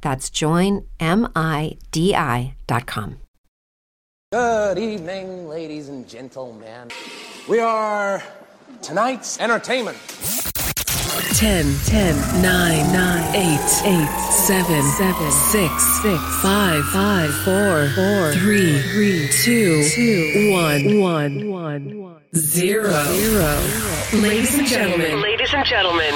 [0.00, 0.86] That's joinmidi.com.
[4.32, 6.90] Good evening, ladies and gentlemen.
[7.48, 8.22] We are
[8.80, 9.98] tonight's entertainment.
[11.34, 18.82] 10, 10, 9, 9, 8, 8, 7, 7, 6, 6, 5, 5, 4, 4, 3,
[18.82, 24.20] 3, 2, 2, 1, 1, 1, 0, 0.
[24.20, 26.14] Ladies and gentlemen, Ladies and gentlemen,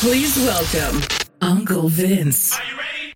[0.00, 1.00] please welcome
[1.40, 2.58] Uncle Vince.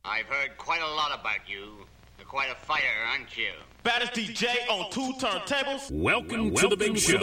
[0.05, 1.87] I've heard quite a lot about you.
[2.19, 3.51] You're quite a fighter, aren't you?
[3.83, 5.91] Baddest DJ on two turntables.
[5.91, 7.19] Welcome, to the big show.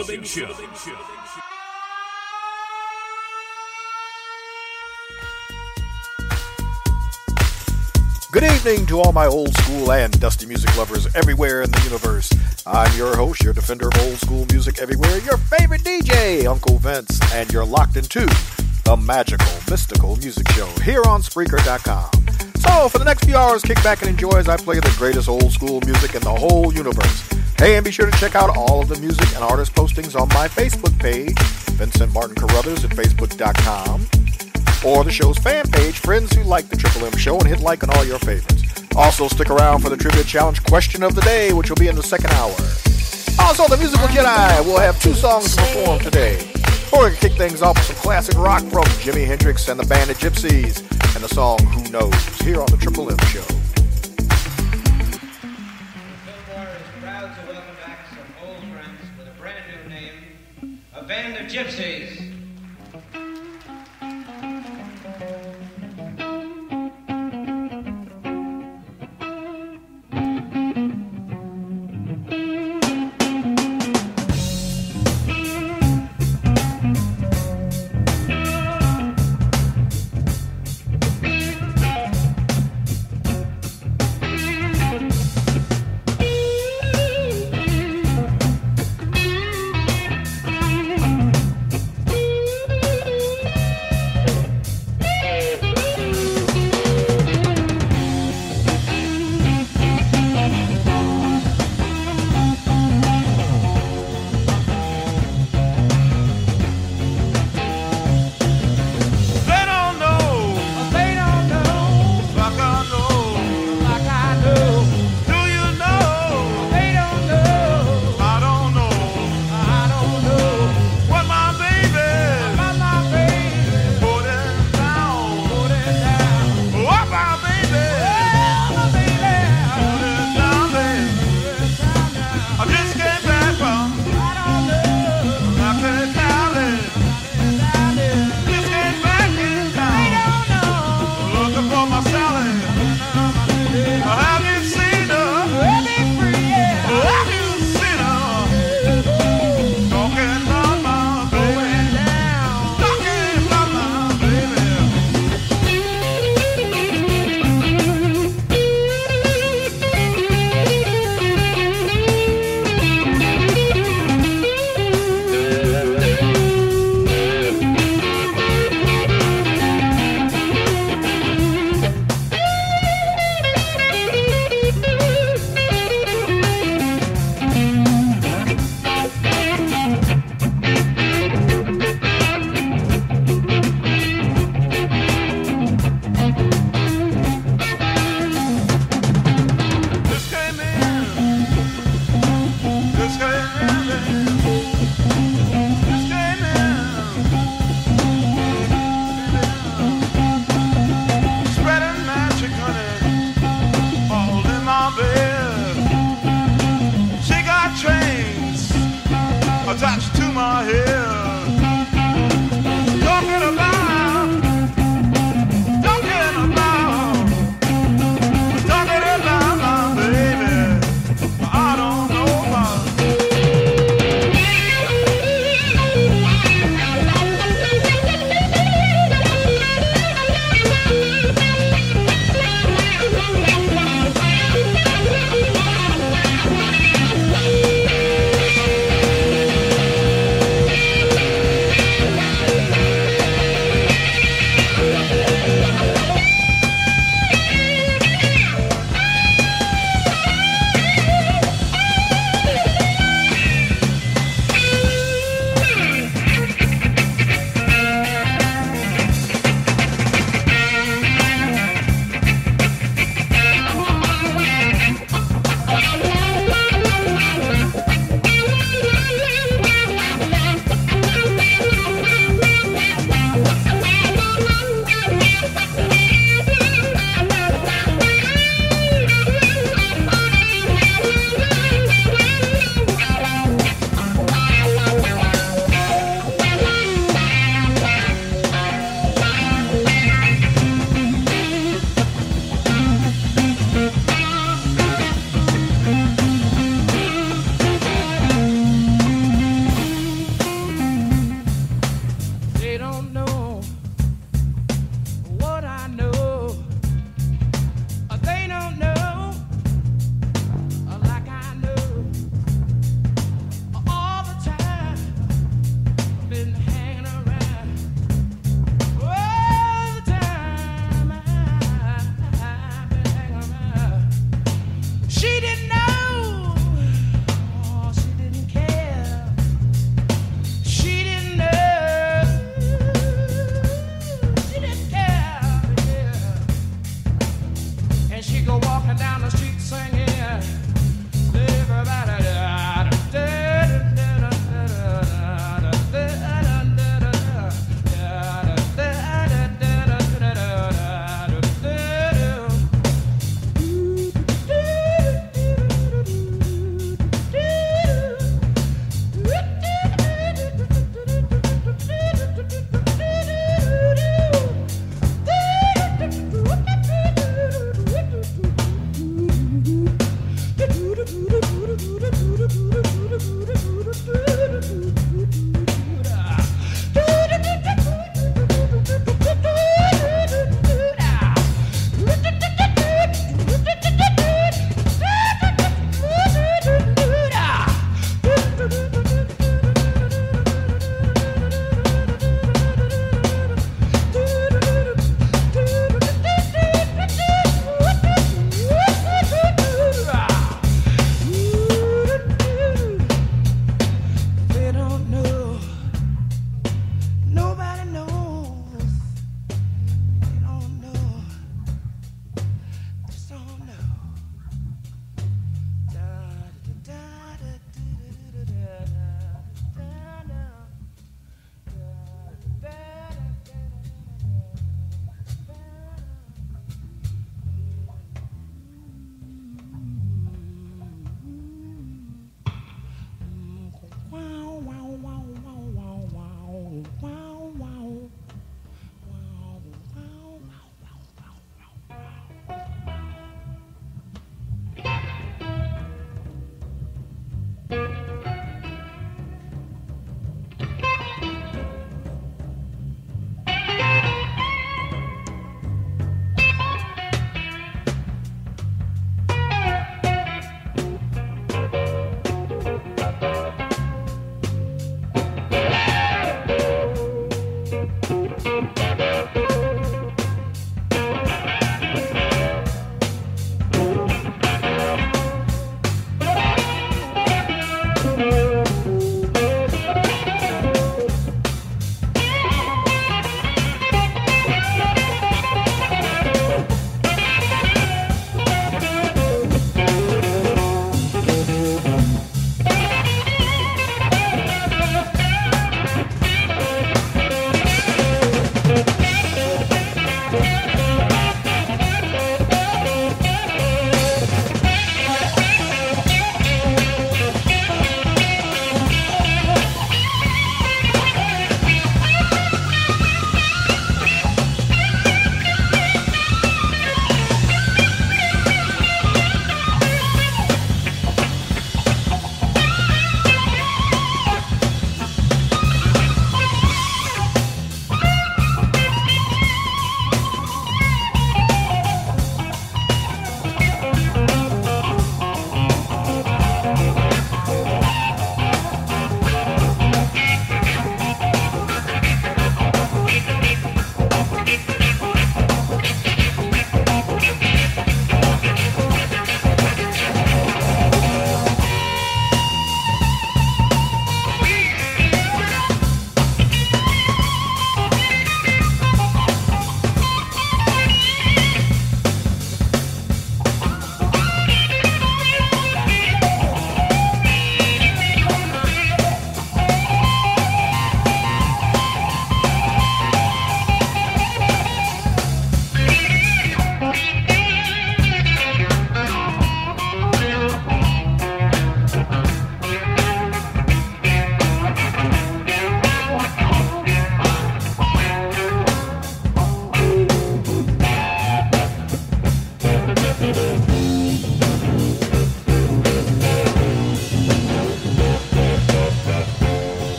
[8.32, 12.30] Good evening to all my old school and dusty music lovers everywhere in the universe.
[12.66, 17.18] I'm your host, your defender of old school music everywhere, your favorite DJ, Uncle Vince,
[17.32, 18.26] and you're locked into
[18.84, 22.10] the magical, mystical music show here on Spreaker.com.
[22.66, 25.28] So, for the next few hours, kick back and enjoy as I play the greatest
[25.28, 27.28] old school music in the whole universe.
[27.58, 30.28] Hey, and be sure to check out all of the music and artist postings on
[30.28, 31.38] my Facebook page,
[31.78, 34.06] Vincent Martin Carruthers at Facebook.com
[34.84, 37.82] or the show's fan page, Friends Who Like the Triple M Show, and hit like
[37.82, 38.62] on all your favorites.
[38.94, 41.96] Also, stick around for the Trivia Challenge question of the day, which will be in
[41.96, 42.54] the second hour.
[43.38, 46.38] Also, the Musical Jedi will have two songs to perform today.
[46.92, 49.84] We're going to kick things off with some classic rock from Jimi Hendrix and the
[49.86, 50.82] Band of Gypsies,
[51.16, 52.12] and the song Who Knows,
[52.42, 53.40] here on the Triple M Show.
[57.82, 62.25] Back some old friends with a brand new name, a band of gypsies.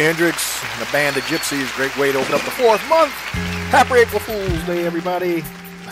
[0.00, 1.74] Jimi Hendrix and the band of Gypsies.
[1.76, 3.12] Great way to open up the fourth month.
[3.70, 5.42] Happy April Fool's Day, everybody.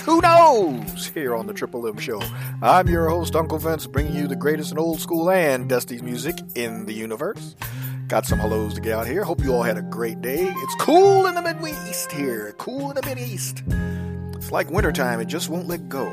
[0.06, 1.08] Who knows?
[1.08, 2.22] Here on the Triple M Show.
[2.62, 6.38] I'm your host, Uncle Vince, bringing you the greatest in old school and Dusty's music
[6.54, 7.54] in the universe.
[8.06, 9.24] Got some hellos to get out here.
[9.24, 10.46] Hope you all had a great day.
[10.56, 12.54] It's cool in the Midwest here.
[12.56, 13.62] Cool in the Mideast.
[14.36, 16.06] It's like wintertime, it just won't let go.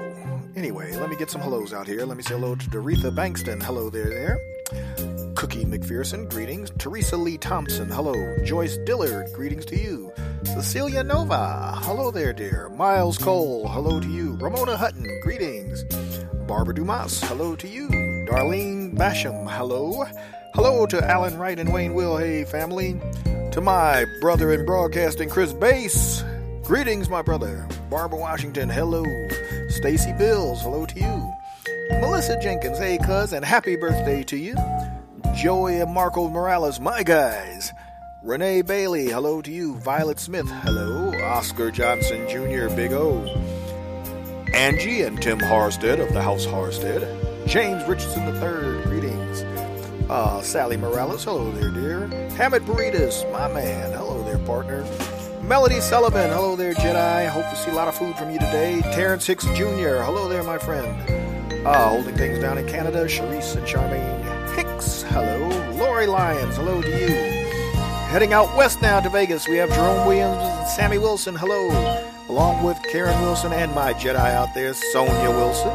[0.58, 2.06] Anyway, let me get some hellos out here.
[2.06, 3.64] Let me say hello to Doretha Bankston.
[3.64, 5.25] Hello there, there.
[5.36, 6.72] Cookie McPherson, greetings.
[6.78, 8.16] Teresa Lee Thompson, hello.
[8.44, 10.12] Joyce Dillard, greetings to you.
[10.44, 12.70] Cecilia Nova, hello there, dear.
[12.70, 14.38] Miles Cole, hello to you.
[14.38, 15.84] Ramona Hutton, greetings.
[16.48, 17.90] Barbara Dumas, hello to you.
[18.30, 20.06] Darlene Basham, hello.
[20.54, 23.00] Hello to Alan Wright and Wayne Will, hey family.
[23.52, 26.24] To my brother in broadcasting, Chris Bass.
[26.64, 27.68] Greetings, my brother.
[27.90, 29.04] Barbara Washington, hello.
[29.68, 31.34] Stacy Bills, hello to you.
[32.00, 34.56] Melissa Jenkins, hey, cuz, and happy birthday to you.
[35.34, 37.74] Joey and Marco Morales, my guys.
[38.22, 39.76] Renee Bailey, hello to you.
[39.76, 41.14] Violet Smith, hello.
[41.24, 43.24] Oscar Johnson Jr., Big O.
[44.54, 47.48] Angie and Tim Harstead of the House Harstead.
[47.48, 49.42] James Richardson III, greetings.
[50.10, 52.08] Uh, Sally Morales, hello there, dear.
[52.36, 54.86] Hammett Burritos, my man, hello there, partner.
[55.44, 57.28] Melody Sullivan, hello there, Jedi.
[57.30, 58.82] Hope to see a lot of food from you today.
[58.94, 61.68] Terrence Hicks Jr., hello there, my friend.
[61.68, 64.25] Uh, holding things down in Canada, Sharice and Charmaine
[64.56, 65.50] Hicks, hello.
[65.74, 67.10] Lori Lyons, hello to you.
[68.08, 71.68] Heading out west now to Vegas, we have Jerome Williams and Sammy Wilson, hello.
[72.30, 75.74] Along with Karen Wilson and my Jedi out there, Sonia Wilson.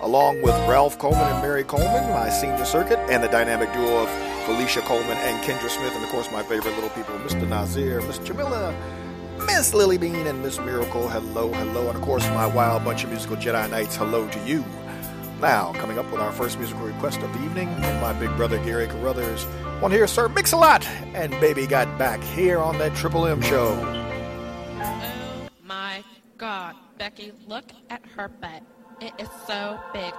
[0.00, 4.10] Along with Ralph Coleman and Mary Coleman, my senior circuit, and the dynamic duo of
[4.44, 7.48] Felicia Coleman and Kendra Smith, and of course my favorite little people, Mr.
[7.48, 8.74] Nazir, Miss Jamila,
[9.46, 11.08] Miss Lily Bean, and Miss Miracle.
[11.08, 13.94] Hello, hello, and of course my wild bunch of musical Jedi Knights.
[13.94, 14.64] Hello to you.
[15.44, 17.68] Now, coming up with our first musical request of the evening
[18.00, 19.44] my big brother Gary Carruthers.
[19.82, 23.78] One here, Sir Mix-a-Lot, and Baby Got Back here on that Triple M show.
[24.80, 26.02] Oh my
[26.38, 28.62] god, Becky, look at her butt.
[29.02, 30.14] It is so big.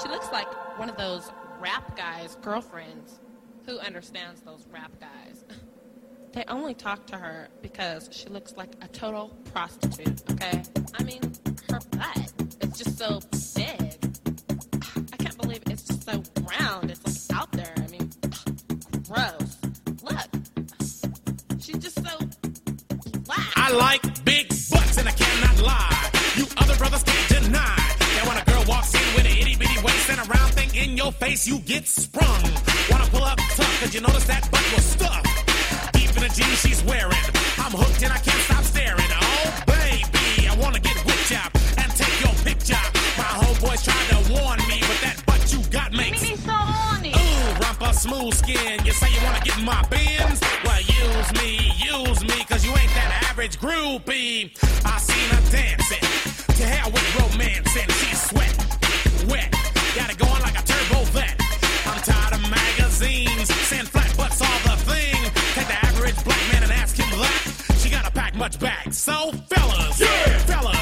[0.00, 0.48] She looks like
[0.78, 3.20] one of those rap guys' girlfriends.
[3.66, 5.44] Who understands those rap guys?
[6.32, 10.62] They only talk to her because she looks like a total prostitute, okay?
[10.98, 11.20] I mean,
[11.68, 13.20] her butt is just so
[23.72, 26.10] like big butts and I cannot lie.
[26.36, 27.76] You other brothers can't deny
[28.14, 30.70] that when a girl walks in with an itty bitty waist and a round thing
[30.74, 32.42] in your face, you get sprung.
[32.90, 35.26] Wanna pull up tough cause you notice that butt was stuffed.
[35.94, 37.24] Deep in the jeans she's wearing.
[37.58, 39.10] I'm hooked and I can't stop staring.
[39.10, 42.84] Oh baby, I wanna get whipped up and take your picture.
[43.16, 47.12] My homeboys tried to warn me, but that butt you got makes me so horny.
[47.16, 48.84] Ooh, rumpa smooth skin.
[48.84, 50.40] You say you wanna get in my bins?
[50.64, 54.52] Well, use me, use me, cause you ain't that average groupie.
[54.84, 55.98] I seen her dancing.
[56.58, 58.54] To hell with romance and she's sweat,
[59.28, 59.50] wet.
[59.96, 61.34] Got it going like a turbo vet.
[61.86, 65.18] I'm tired of magazines saying flat butts all the thing.
[65.54, 67.78] Take the average black man and ask him that.
[67.78, 68.92] She gotta pack much back.
[68.92, 70.81] So fellas, yeah, fellas,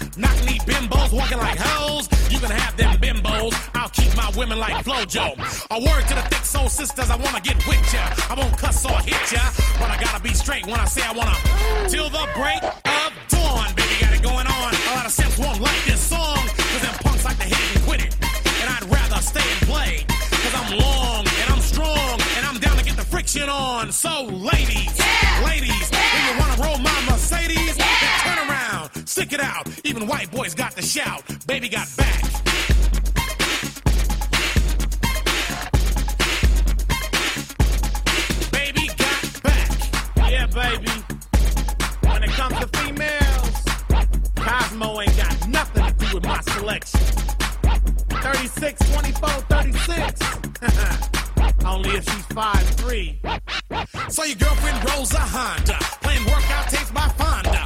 [0.17, 2.09] Knock knee bimbos walking like hoes.
[2.29, 3.53] You can have them bimbos.
[3.73, 5.35] I'll keep my women like Flojo.
[5.71, 8.03] A word to the thick soul sisters, I wanna get with ya.
[8.29, 9.39] I won't cuss or hit ya,
[9.79, 11.35] but I gotta be straight when I say I wanna.
[11.87, 14.69] Till the break of dawn, baby, got it going on.
[14.75, 17.85] A lot of simps won't like this song, cause them punks like to hit and
[17.85, 18.15] quit it.
[18.61, 22.75] And I'd rather stay and play, cause I'm long and I'm strong, and I'm down
[22.77, 23.91] to get the friction on.
[23.93, 24.91] So, ladies,
[25.45, 25.87] ladies,
[29.11, 29.67] stick it out.
[29.83, 32.21] Even white boys got to shout, baby got back.
[38.51, 39.71] Baby got back.
[40.31, 40.91] Yeah, baby.
[42.07, 43.65] When it comes to females,
[44.35, 47.01] Cosmo ain't got nothing to do with my selection.
[47.01, 50.21] 36, 24, 36.
[51.65, 54.11] Only if she's 5'3.
[54.11, 57.60] So your girlfriend rolls a Honda, playing workout tapes by Fonda.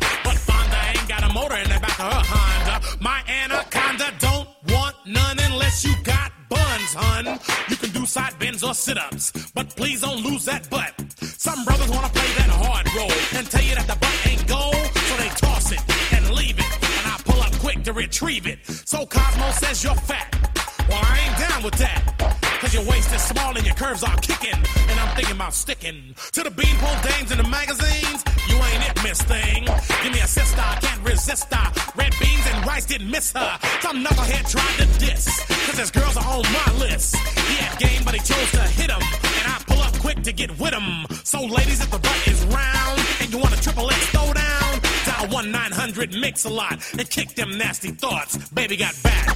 [8.64, 10.94] Or sit ups, but please don't lose that butt.
[11.22, 14.76] Some brothers wanna play that hard role and tell you that the butt ain't gold,
[14.76, 15.82] so they toss it
[16.14, 16.72] and leave it.
[16.98, 18.60] And I pull up quick to retrieve it.
[18.66, 20.30] So Cosmo says you're fat.
[20.90, 22.02] Well, I ain't down with that.
[22.62, 24.60] Cause your waist is small and your curves are kicking.
[24.90, 28.24] And I'm thinking about sticking to the beanpole dames in the magazines.
[28.48, 29.66] You ain't it, miss thing.
[30.04, 31.85] Give me a sister, I can't resist her.
[32.86, 33.60] Rice didn't miss her.
[33.82, 35.26] Some knucklehead tried to diss.
[35.66, 37.16] Cause his girls are on my list.
[37.16, 39.02] He had game, but he chose to hit him.
[39.02, 41.06] And I pull up quick to get with him.
[41.24, 44.80] So, ladies, if the butt is round and you want a triple X throw down,
[45.06, 48.38] Dial 1 900 Mix a Lot and kick them nasty thoughts.
[48.50, 49.36] Baby got back.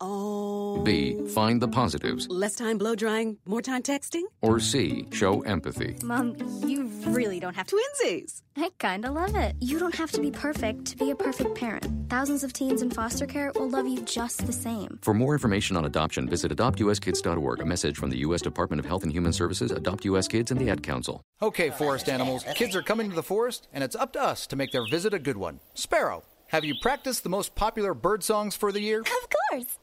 [0.00, 0.82] Oh.
[0.82, 1.16] B.
[1.28, 2.28] Find the positives?
[2.28, 4.22] Less time blow drying, more time texting?
[4.42, 5.06] Or C.
[5.10, 5.96] Show empathy?
[6.04, 7.66] Mom, you really don't have.
[7.66, 8.42] Twinsies!
[8.56, 9.54] I kinda love it.
[9.60, 11.86] You don't have to be perfect to be a perfect parent.
[12.10, 14.98] Thousands of teens in foster care will love you just the same.
[15.02, 17.60] For more information on adoption, visit adoptuskids.org.
[17.60, 18.42] A message from the U.S.
[18.42, 20.28] Department of Health and Human Services, Adopt U.S.
[20.28, 21.22] Kids, and the Ad Council.
[21.42, 24.56] Okay, forest animals, kids are coming to the forest, and it's up to us to
[24.56, 25.60] make their visit a good one.
[25.74, 29.00] Sparrow, have you practiced the most popular bird songs for the year?
[29.00, 29.78] Of course.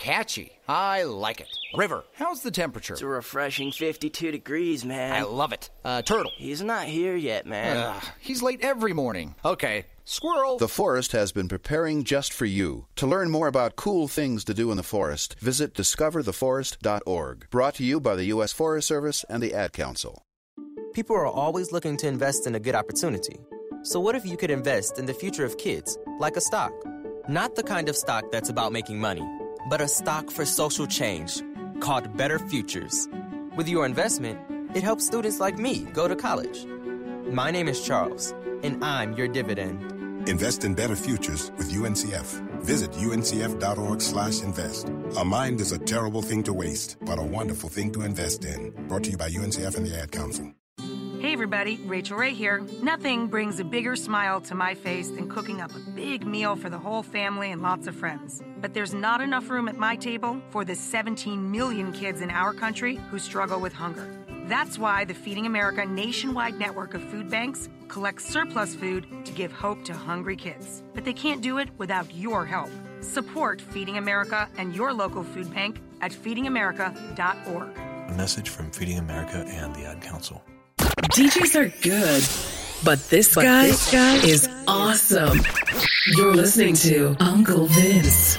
[0.00, 0.58] Catchy.
[0.66, 1.48] I like it.
[1.76, 2.94] River, how's the temperature?
[2.94, 5.12] It's a refreshing 52 degrees, man.
[5.12, 5.68] I love it.
[5.84, 6.32] Uh, turtle.
[6.36, 7.76] He's not here yet, man.
[7.76, 9.34] Ugh, he's late every morning.
[9.44, 9.84] Okay.
[10.06, 10.56] Squirrel.
[10.56, 12.86] The forest has been preparing just for you.
[12.96, 17.50] To learn more about cool things to do in the forest, visit discovertheforest.org.
[17.50, 18.54] Brought to you by the U.S.
[18.54, 20.22] Forest Service and the Ad Council.
[20.94, 23.38] People are always looking to invest in a good opportunity.
[23.82, 26.72] So, what if you could invest in the future of kids, like a stock?
[27.28, 29.22] Not the kind of stock that's about making money,
[29.68, 31.42] but a stock for social change
[31.80, 33.08] called Better Futures.
[33.56, 34.38] With your investment,
[34.74, 36.66] it helps students like me go to college.
[37.26, 40.28] My name is Charles, and I'm your dividend.
[40.28, 42.40] Invest in better futures with UNCF.
[42.62, 44.88] Visit uncf.org/invest.
[45.16, 48.70] A mind is a terrible thing to waste, but a wonderful thing to invest in.
[48.86, 50.52] Brought to you by UNCF and the Ad Council.
[51.20, 52.66] Hey everybody, Rachel Ray here.
[52.82, 56.70] Nothing brings a bigger smile to my face than cooking up a big meal for
[56.70, 58.42] the whole family and lots of friends.
[58.62, 62.54] But there's not enough room at my table for the 17 million kids in our
[62.54, 64.10] country who struggle with hunger.
[64.46, 69.52] That's why the Feeding America nationwide network of food banks collects surplus food to give
[69.52, 70.82] hope to hungry kids.
[70.94, 72.70] But they can't do it without your help.
[73.02, 77.78] Support Feeding America and your local food bank at feedingamerica.org.
[78.08, 80.42] A message from Feeding America and the Ad Council.
[81.12, 82.22] DJs are good,
[82.84, 85.40] but this guy, this guy is awesome.
[86.16, 88.38] You're listening to Uncle Vince.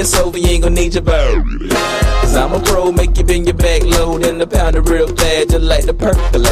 [0.00, 1.44] it's over, you ain't gonna need your bird.
[2.22, 5.12] Cause I'm a pro, make you bend your back low, then the pound of real
[5.12, 6.49] bad, just like the percolate.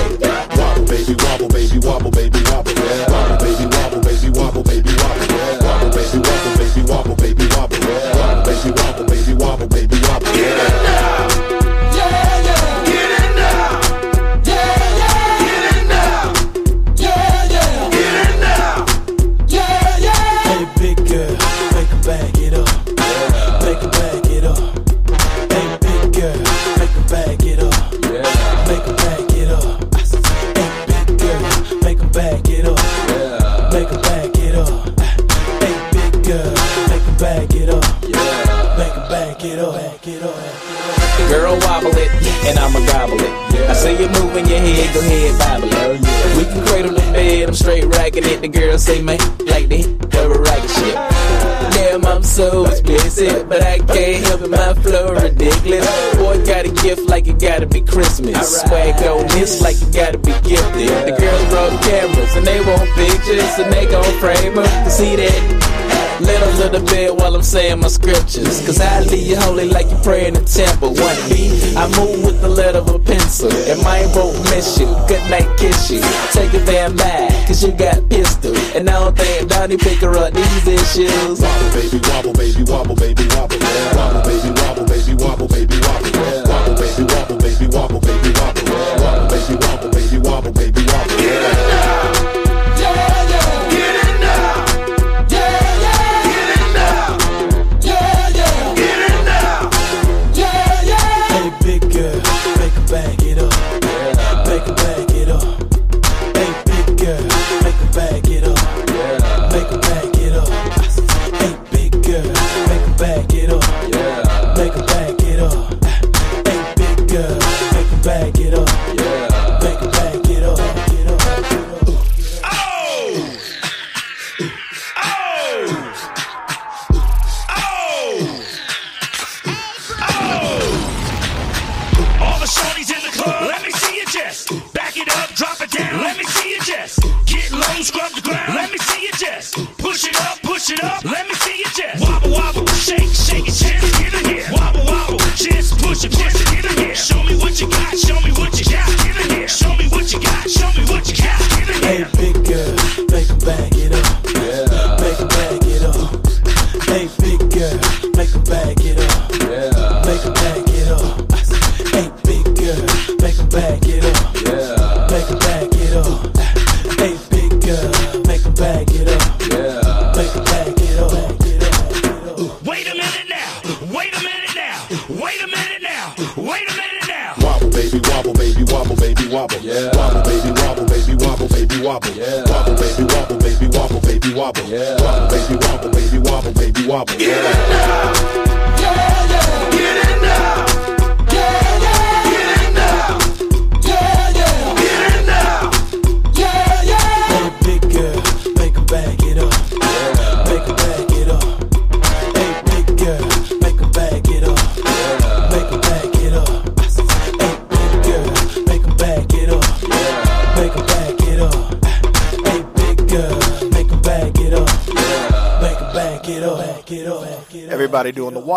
[69.10, 70.94] leave you holy like you pray in to temple.
[70.94, 73.52] One B, I move with the lead of a pencil.
[73.52, 74.86] And my won't miss you.
[75.08, 76.00] Good night, kiss you.
[76.32, 78.56] Take a van back, cause you got pistol.
[78.76, 81.40] And I don't think Donnie pick her up these issues.
[81.40, 83.56] Wobble, baby, wobble, baby, wobble, baby, wobble.
[83.58, 83.96] Yeah.
[83.96, 86.08] Wobble, baby, wobble, baby, wobble, baby, wobble.
[86.08, 86.48] Yeah.
[86.48, 88.62] Wobble, baby, wobble, baby, wobble, baby, wobble.
[88.68, 89.00] Yeah.
[89.02, 90.77] Wobble, baby, wobble, baby, wobble, baby.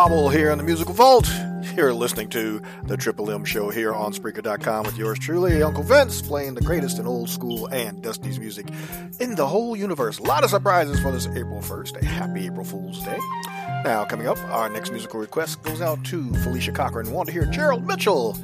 [0.02, 1.32] Wobble here in the Musical Vault.
[1.76, 6.24] You're listening to the Triple M Show here on Spreaker.com with yours truly, Uncle Vince,
[6.24, 8.68] playing the greatest in old school and Dusty's music
[9.20, 10.18] in the whole universe.
[10.18, 12.02] A lot of surprises for this April 1st.
[12.02, 13.20] A happy April Fool's Day.
[13.84, 17.12] Now, coming up, our next musical request goes out to Felicia Cochran.
[17.12, 18.36] Want to hear Gerald Mitchell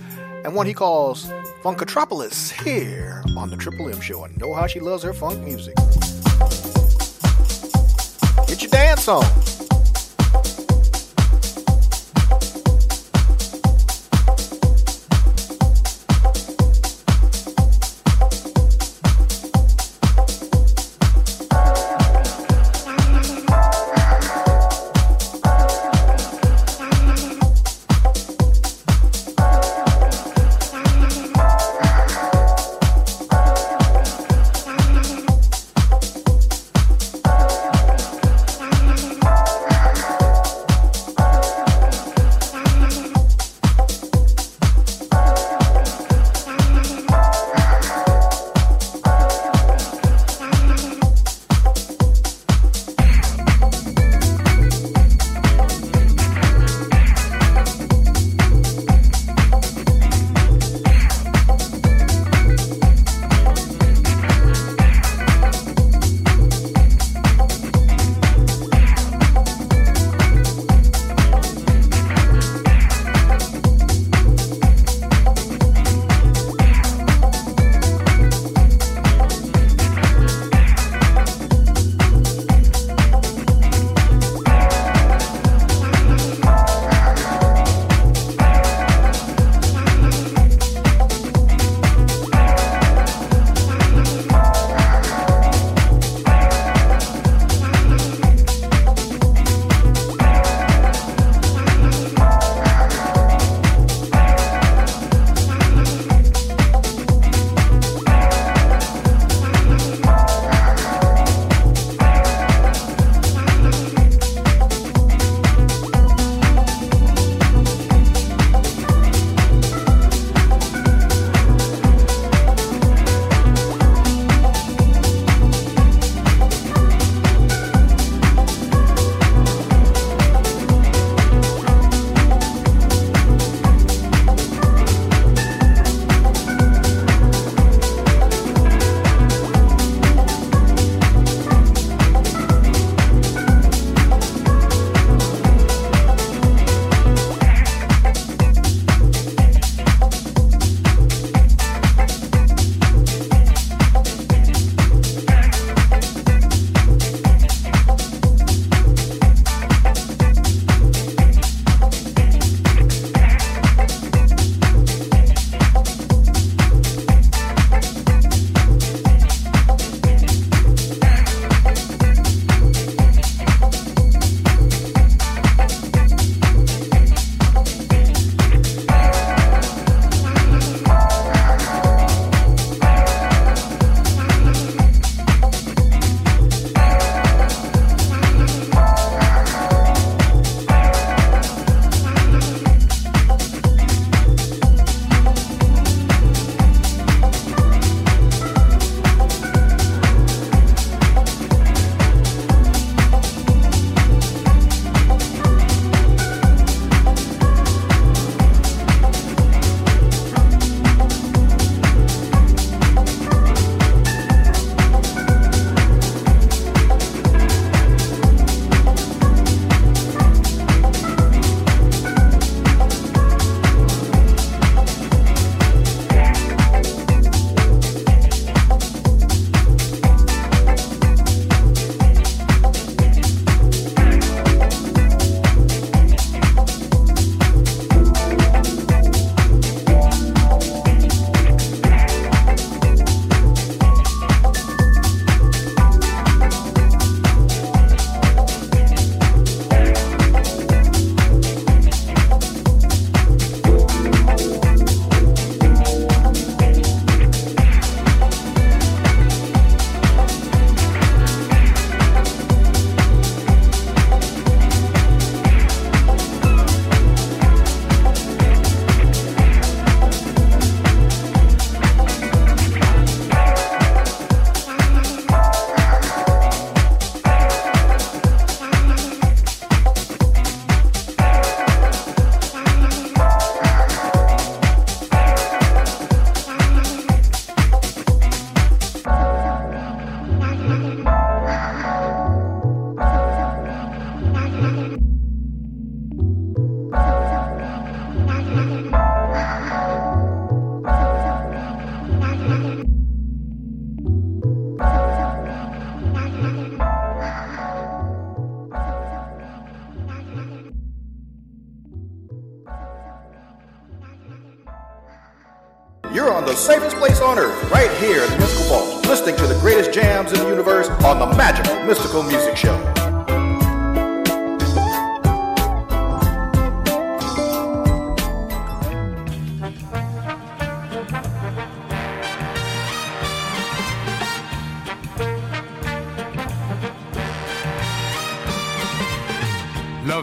[0.45, 1.25] and one he calls
[1.63, 4.25] Funkatropolis here on the Triple M Show.
[4.25, 5.73] And know how she loves her funk music.
[8.45, 9.25] Get your dance on.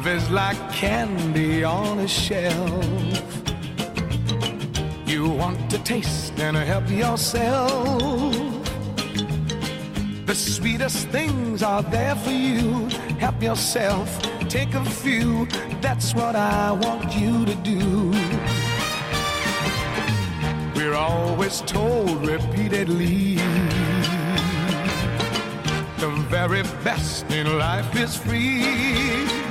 [0.05, 2.85] Love is like candy on a shelf.
[5.07, 8.35] You want to taste and help yourself.
[10.27, 12.89] The sweetest things are there for you.
[13.19, 14.21] Help yourself,
[14.51, 15.47] take a few.
[15.81, 18.11] That's what I want you to do.
[20.77, 23.37] We're always told repeatedly
[25.97, 29.44] the very best in life is free.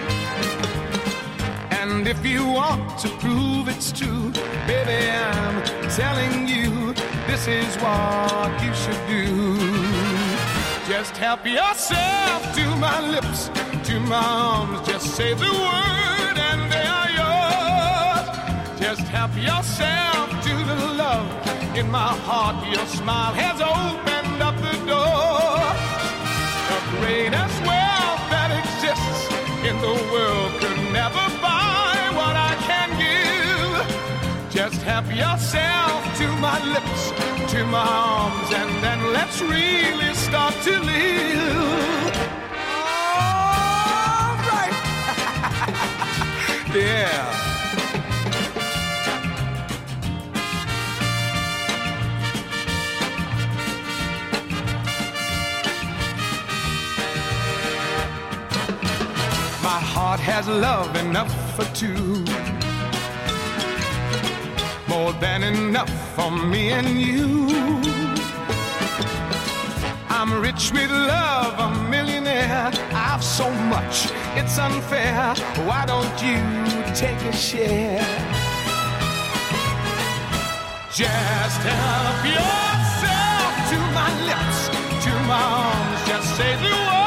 [2.03, 4.29] And if you want to prove it's true,
[4.67, 6.93] baby, I'm telling you,
[7.27, 9.55] this is what you should do.
[10.85, 13.47] Just help yourself to my lips,
[13.87, 14.85] to my arms.
[14.85, 18.27] Just say the word and they are yours.
[18.81, 22.67] Just help yourself to the love in my heart.
[22.67, 25.55] Your smile has opened up the door.
[26.67, 29.23] The greatest wealth that exists
[29.63, 31.12] in the world could never
[34.84, 37.11] help yourself to my lips,
[37.53, 42.13] to my arms, and then let's really start to live.
[43.15, 44.75] All right.
[46.75, 47.39] yeah.
[59.63, 62.62] My heart has love enough for two.
[64.93, 67.49] More than enough for me and you.
[70.07, 72.71] I'm rich with love, a millionaire.
[72.91, 75.33] I've so much, it's unfair.
[75.67, 76.37] Why don't you
[76.93, 78.05] take a share?
[80.93, 84.59] Just help yourself to my lips,
[85.05, 86.07] to my arms.
[86.07, 87.02] Just say the word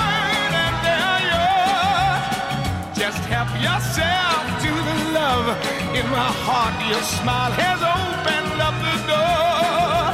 [3.16, 5.48] Just help yourself to the love
[5.96, 6.76] in my heart.
[6.84, 10.04] Your smile has opened up the door.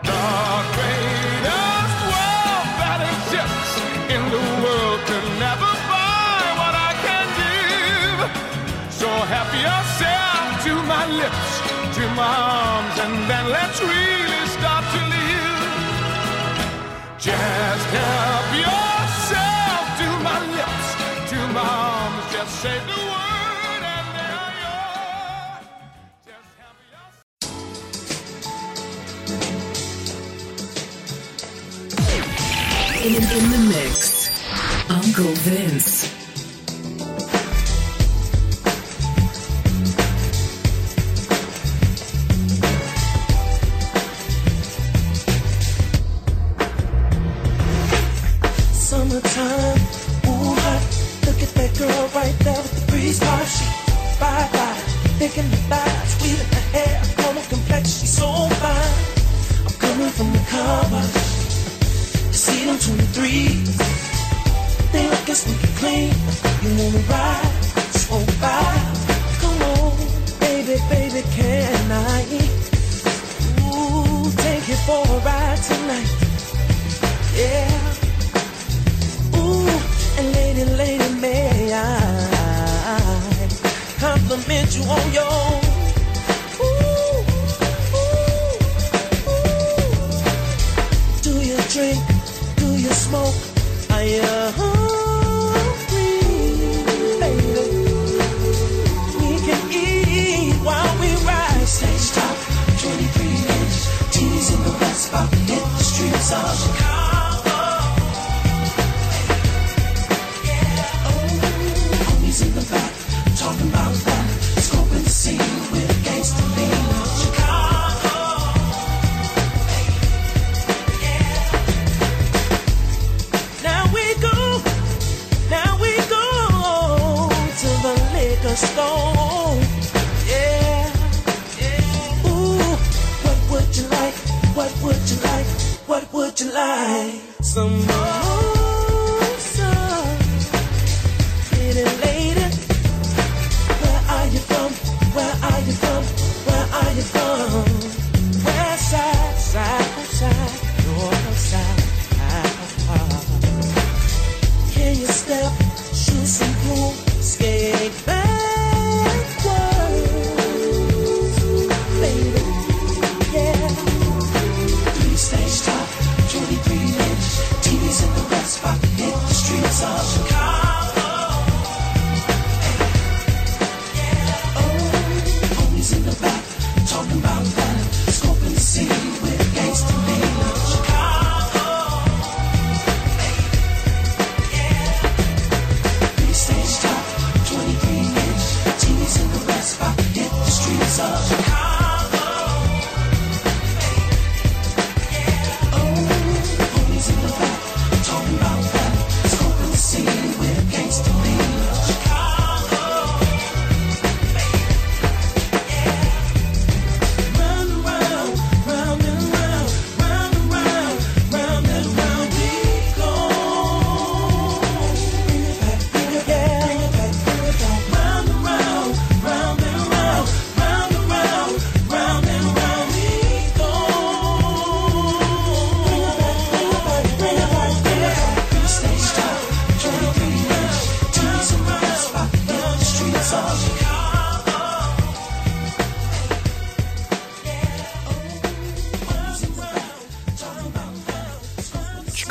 [0.00, 0.24] The
[0.72, 3.76] greatest wealth that exists
[4.08, 8.20] in the world could never buy what I can give.
[8.88, 11.50] So help yourself to my lips,
[12.00, 15.60] to my arms, and then let's really start to live.
[17.20, 18.41] Just help
[22.62, 25.66] say the word and they're yours.
[26.26, 26.50] Just.
[33.04, 34.30] In, in the mix,
[34.88, 36.21] Uncle Vince.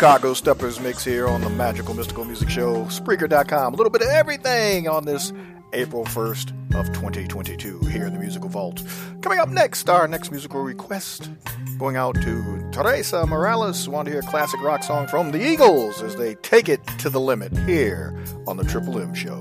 [0.02, 3.76] Chicago Steppers mix here on the Magical Mystical Music Show, Spreaker.com.
[3.76, 5.32] A little bit of everything on this
[5.74, 8.82] April 1st of 2022 here in the Musical Vault.
[9.22, 11.30] Coming up next, our next musical request
[11.78, 13.88] going out to Teresa Morales.
[13.88, 17.12] Want to hear a classic rock song from the Eagles as they take it to
[17.12, 19.40] the limit here on the Triple M Show.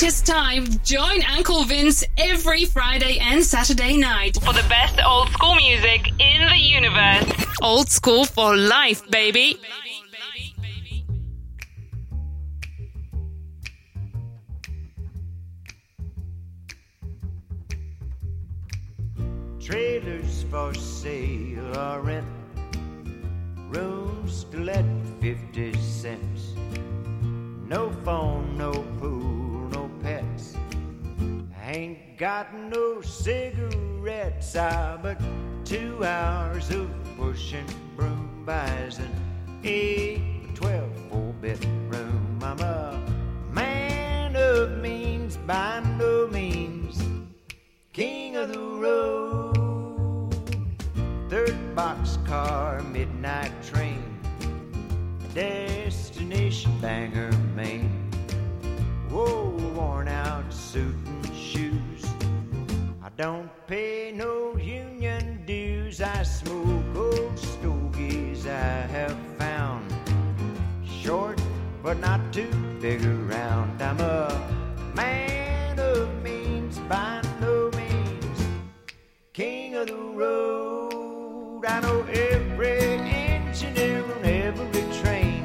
[0.00, 0.64] Greatest time.
[0.82, 6.48] Join Uncle Vince every Friday and Saturday night For the best old school music in
[6.48, 7.46] the universe.
[7.60, 9.58] Old school for life, baby.
[19.60, 22.39] Trailers for sale or rent.
[32.40, 34.56] Got no cigarettes.
[34.56, 35.20] I but
[35.62, 36.88] two hours of
[37.18, 37.66] pushing
[37.96, 39.10] broom buys an
[39.62, 42.38] eight, twelve, four bedroom.
[42.42, 42.98] I'm a
[43.52, 47.02] man of means by no means
[47.92, 50.34] king of the road.
[51.28, 54.18] Third boxcar, midnight train,
[55.34, 57.32] destination Bangor,
[63.20, 66.00] don't pay no union dues.
[66.00, 69.84] I smoke old stogies I have found.
[70.86, 71.38] Short,
[71.82, 72.50] but not too
[72.80, 73.82] big around.
[73.82, 74.26] I'm a
[74.94, 78.40] man of means by no means
[79.34, 81.66] king of the road.
[81.66, 85.42] I know every engineer on every train,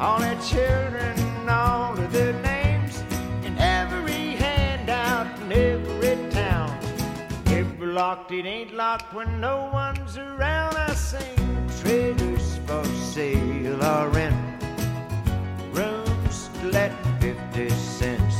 [0.00, 0.81] all their children,
[8.08, 10.76] locked, it ain't locked when no one's around.
[10.76, 12.84] I sing trailers for
[13.14, 14.64] sale or rent,
[15.70, 18.36] rooms let 50 cents.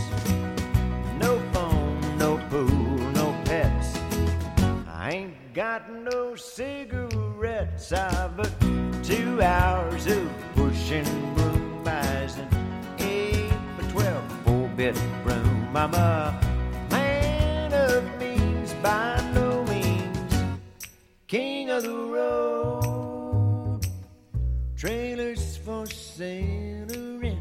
[1.25, 3.91] No phone, no pool, no pets.
[4.89, 7.93] I ain't got no cigarettes.
[7.93, 8.53] I've but
[9.05, 12.49] two hours of pushing broom buys an
[12.99, 15.77] eight by twelve four bedroom.
[15.77, 16.52] I'm a
[21.33, 23.81] king of the road.
[24.77, 27.39] Trailers for sale or rent,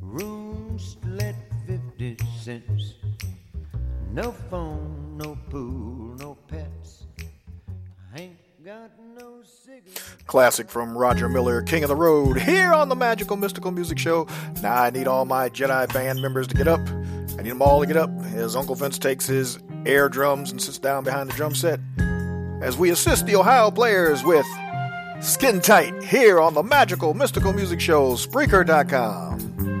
[0.00, 1.34] rooms let
[1.66, 2.94] fifty cents.
[4.10, 7.04] No phone, no pool, no pets.
[8.14, 10.16] I ain't got no cigarettes.
[10.26, 14.26] Classic from Roger Miller, King of the Road, here on the Magical Mystical Music Show.
[14.62, 16.80] Now I need all my Jedi band members to get up.
[17.38, 20.62] I need them all to get up as Uncle Vince takes his air drums and
[20.62, 21.80] sits down behind the drum set.
[22.60, 24.46] As we assist the Ohio players with
[25.20, 29.75] Skin Tight here on the Magical Mystical Music Show, Spreaker.com.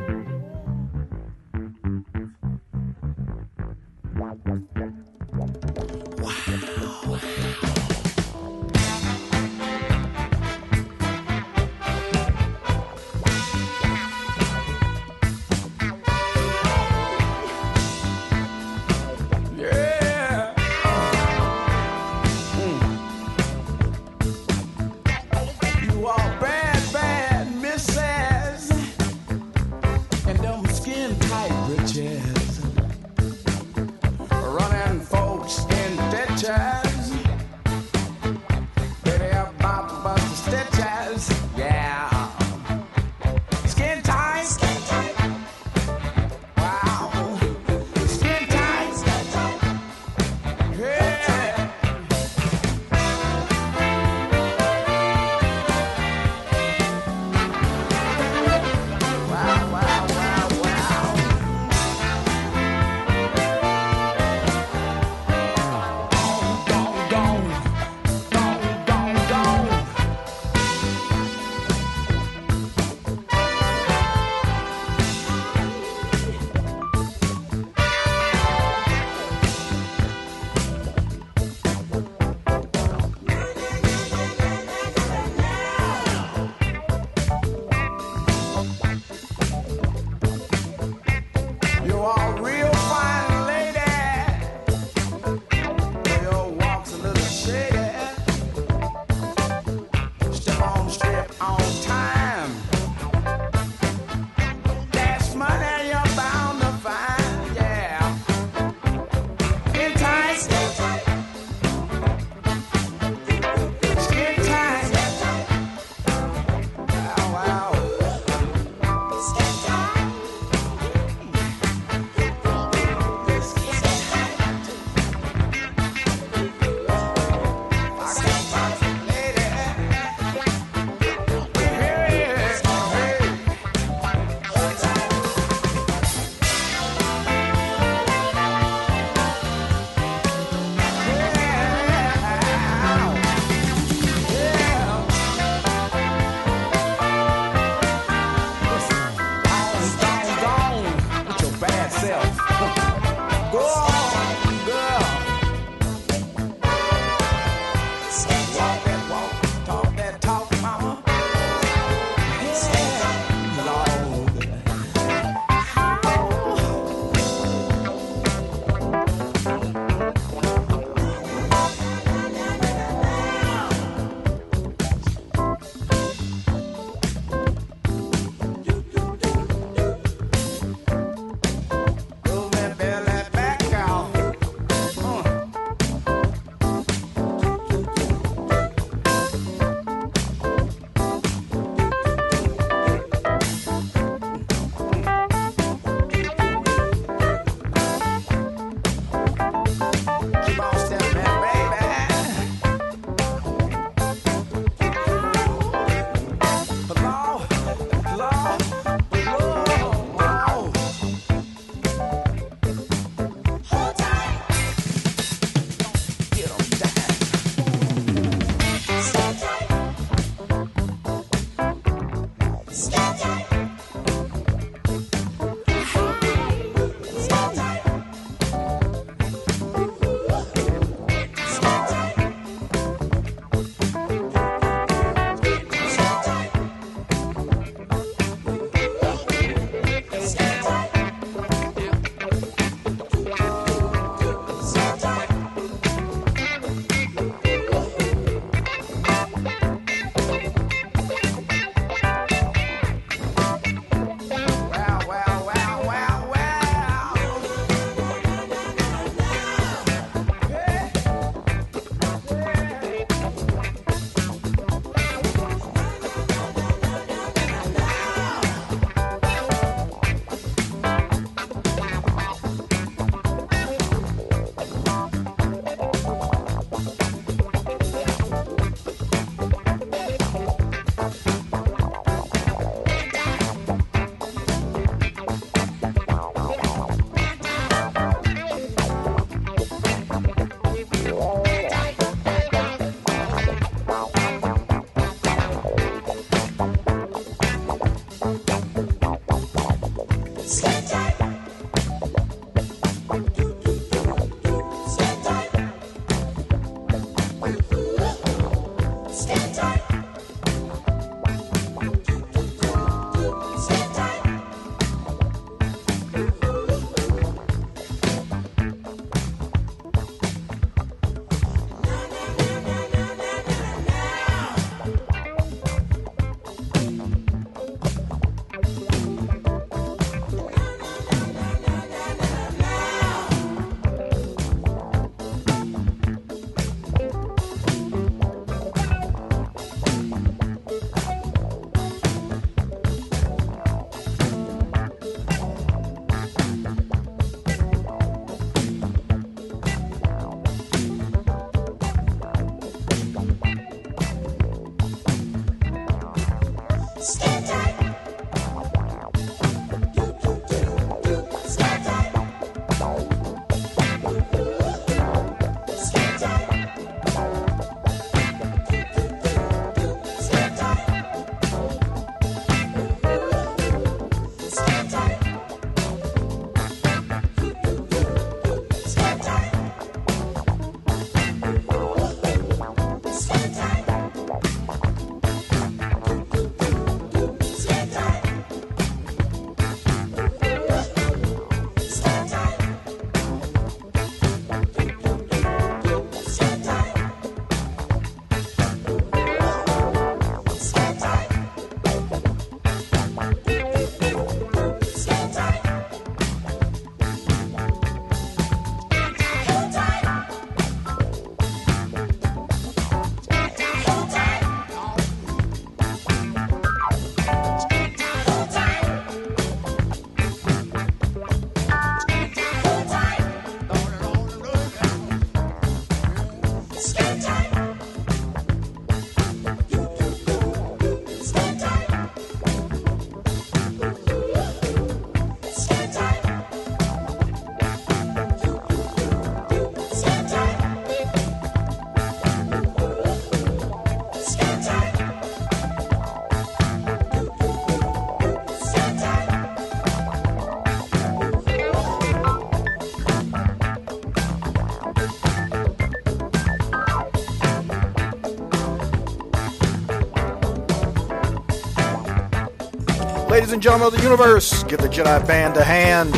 [463.56, 466.14] and gentlemen of the universe, give the Jedi Band a hand.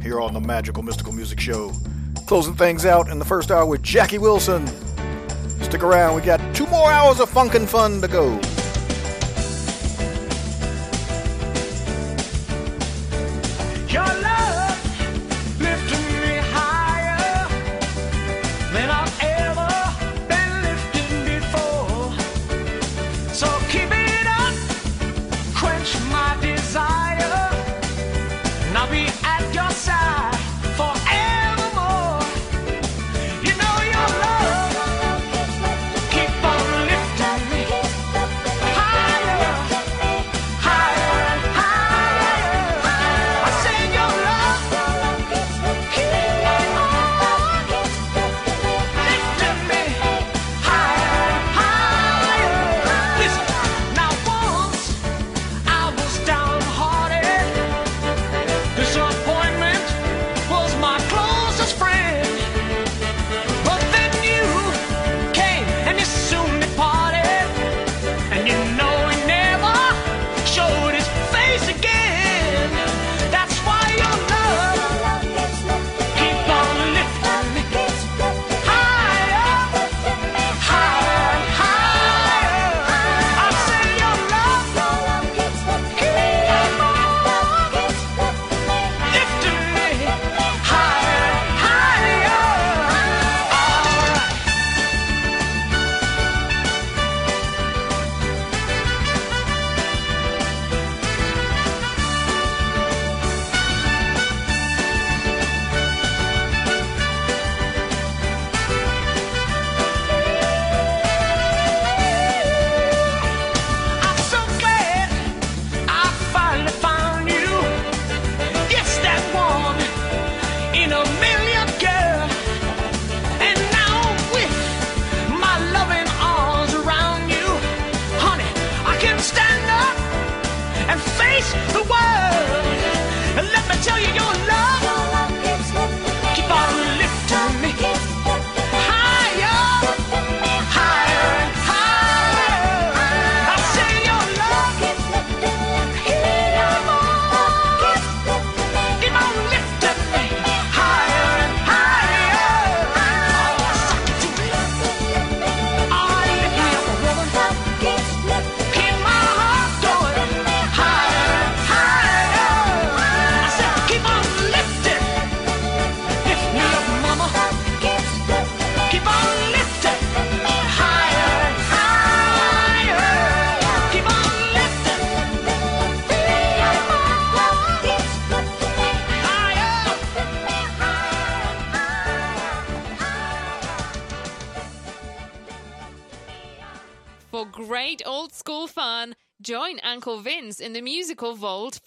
[0.00, 1.72] Here on the Magical Mystical Music Show.
[2.28, 4.68] Closing things out in the first hour with Jackie Wilson.
[5.62, 8.38] Stick around, we got two more hours of funk and fun to go.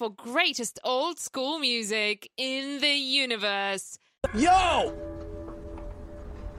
[0.05, 3.97] For greatest old school music in the universe.
[4.35, 4.95] Yo!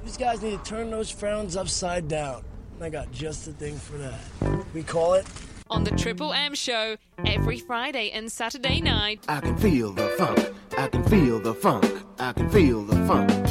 [0.05, 2.44] These guys need to turn those frowns upside down.
[2.80, 4.64] I got just the thing for that.
[4.74, 5.26] We call it
[5.70, 9.24] On the Triple M Show every Friday and Saturday night.
[9.28, 10.53] I can feel the funk.
[10.76, 11.86] I can feel the funk.
[12.18, 13.45] I can feel the funk.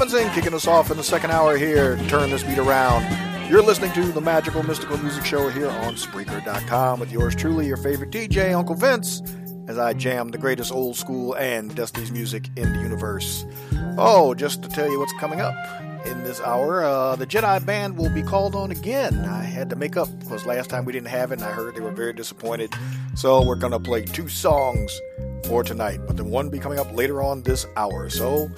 [0.00, 1.94] Robinson kicking us off in the second hour here.
[1.94, 3.04] To turn this beat around.
[3.50, 7.76] You're listening to the Magical Mystical Music Show here on Spreaker.com with yours truly, your
[7.76, 9.20] favorite DJ, Uncle Vince,
[9.68, 13.44] as I jam the greatest old school and Dusty's music in the universe.
[13.98, 15.54] Oh, just to tell you what's coming up
[16.06, 19.26] in this hour, uh, the Jedi Band will be called on again.
[19.26, 21.74] I had to make up because last time we didn't have it and I heard
[21.74, 22.72] they were very disappointed.
[23.16, 24.98] So we're going to play two songs
[25.44, 28.08] for tonight, but then one be coming up later on this hour.
[28.08, 28.48] So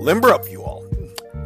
[0.00, 0.49] limber up.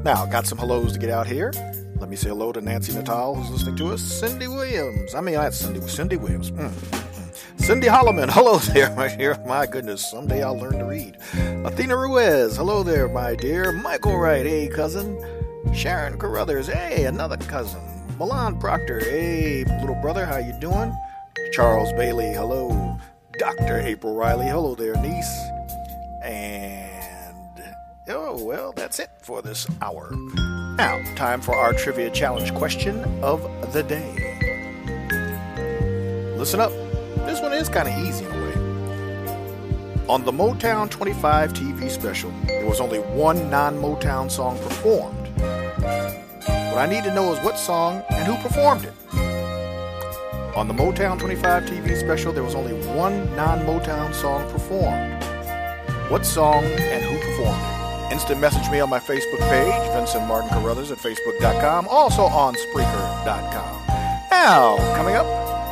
[0.04, 1.50] Now, got some hellos to get out here.
[1.98, 4.02] Let me say hello to Nancy Natal, who's listening to us.
[4.02, 5.14] Cindy Williams.
[5.14, 5.80] I mean, that's Cindy.
[5.88, 6.50] Cindy Williams.
[6.50, 7.60] Mm, mm.
[7.62, 8.28] Cindy Holloman.
[8.30, 9.42] Hello there, my dear.
[9.46, 11.16] My goodness, someday I'll learn to read.
[11.64, 12.56] Athena Ruiz.
[12.56, 13.72] Hello there, my dear.
[13.72, 14.44] Michael Wright.
[14.44, 15.18] Hey, cousin.
[15.72, 16.66] Sharon Carruthers.
[16.66, 17.80] Hey, another cousin.
[18.18, 19.00] Milan Proctor.
[19.00, 20.26] Hey, little brother.
[20.26, 20.94] How you doing?
[21.52, 22.34] Charles Bailey.
[22.34, 22.98] Hello.
[23.38, 23.80] Dr.
[23.80, 24.48] April Riley.
[24.48, 25.34] Hello there, niece.
[26.22, 26.83] And,
[28.08, 30.10] oh, well, that's it for this hour.
[30.76, 33.42] Now, time for our trivia challenge question of
[33.72, 34.34] the day.
[36.36, 36.72] Listen up.
[37.26, 38.54] This one is kind of easy in a way.
[40.08, 45.28] On the Motown 25 TV special, there was only one non Motown song performed.
[45.38, 48.92] What I need to know is what song and who performed it.
[50.54, 55.22] On the Motown 25 TV special, there was only one non Motown song performed.
[56.10, 57.83] What song and who performed it?
[58.14, 63.82] Instant message me on my Facebook page, Vincent Martin Carruthers at Facebook.com, also on Spreaker.com.
[64.30, 65.26] Now, coming up,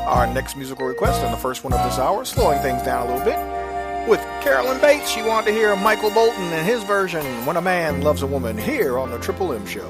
[0.09, 3.15] our next musical request and the first one of this hour, slowing things down a
[3.15, 4.09] little bit.
[4.09, 8.03] With Carolyn Bates, she wanted to hear Michael Bolton and his version, When a Man
[8.03, 9.89] Loves a Woman, here on the Triple M Show.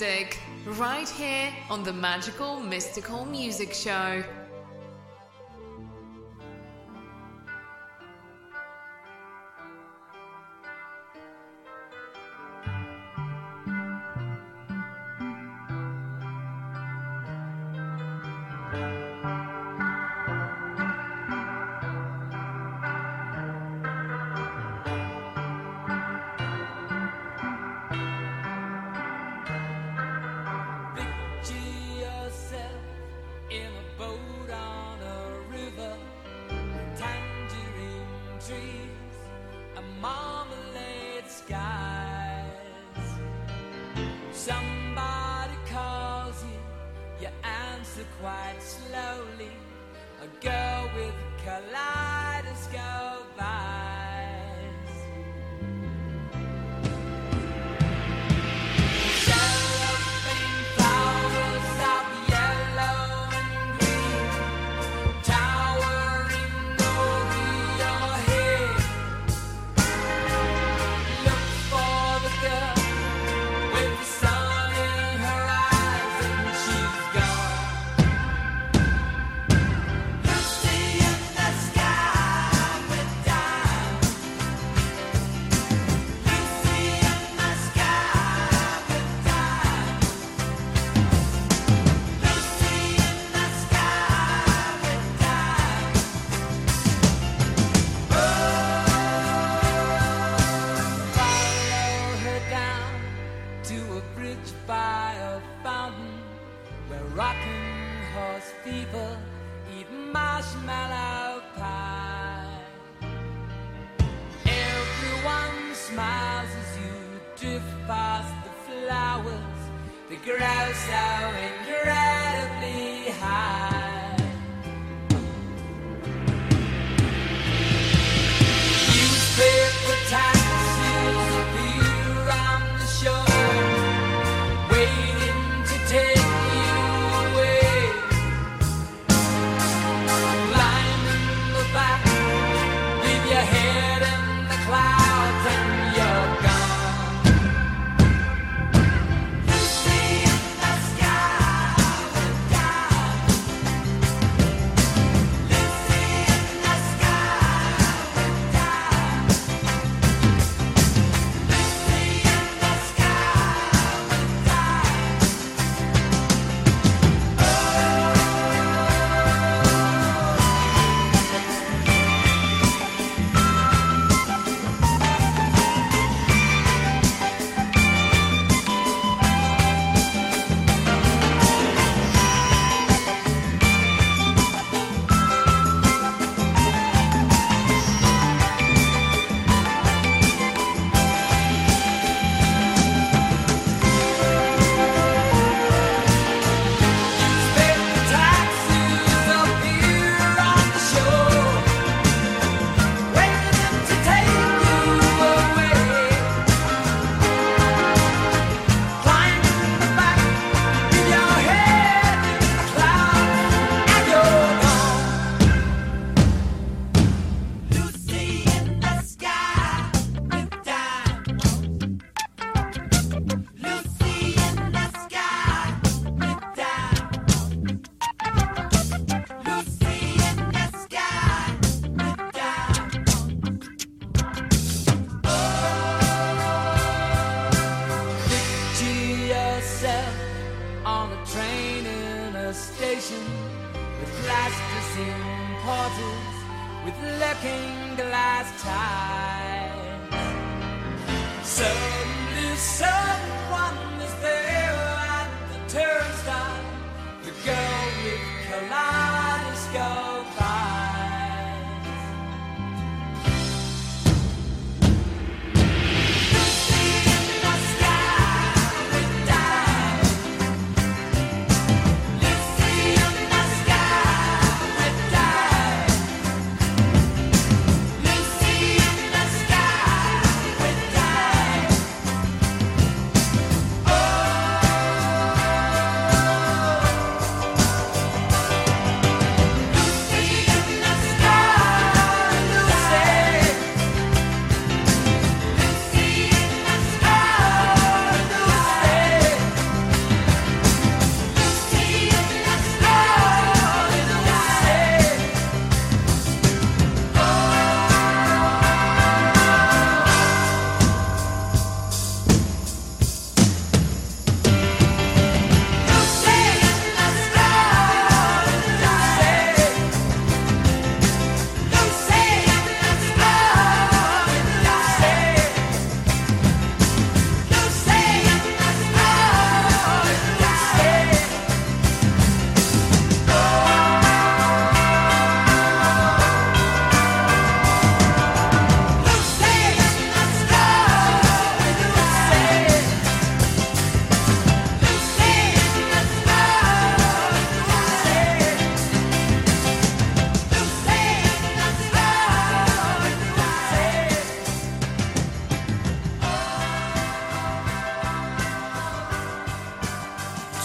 [0.00, 0.38] Music,
[0.78, 4.22] right here on the Magical Mystical Music Show.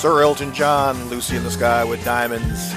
[0.03, 2.73] Sir Elton John, Lucy in the Sky with Diamonds,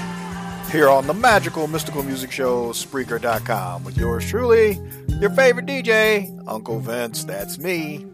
[0.71, 4.79] here on the magical mystical music show, Spreaker.com, with yours truly,
[5.19, 7.25] your favorite DJ, Uncle Vince.
[7.25, 8.05] That's me.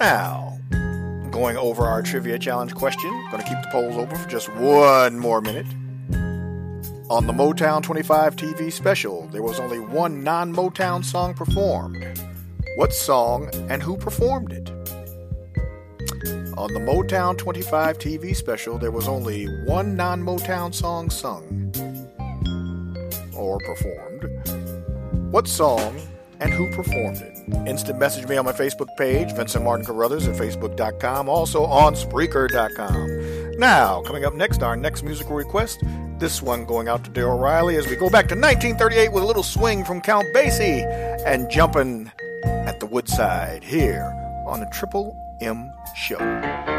[0.00, 0.58] Now,
[1.30, 5.20] going over our trivia challenge question, going to keep the polls open for just one
[5.20, 5.66] more minute.
[7.10, 12.04] On the Motown 25 TV special, there was only one non Motown song performed.
[12.74, 14.77] What song and who performed it?
[16.58, 21.72] On the Motown 25 TV special, there was only one non Motown song sung
[23.36, 24.24] or performed.
[25.32, 26.00] What song
[26.40, 27.68] and who performed it?
[27.68, 33.56] Instant message me on my Facebook page, Vincent Martin Carruthers at Facebook.com, also on Spreaker.com.
[33.56, 35.80] Now, coming up next, our next musical request.
[36.18, 39.26] This one going out to Daryl Riley as we go back to 1938 with a
[39.26, 40.84] little swing from Count Basie
[41.24, 42.10] and jumping
[42.44, 44.12] at the Woodside here
[44.44, 46.77] on the Triple M Show.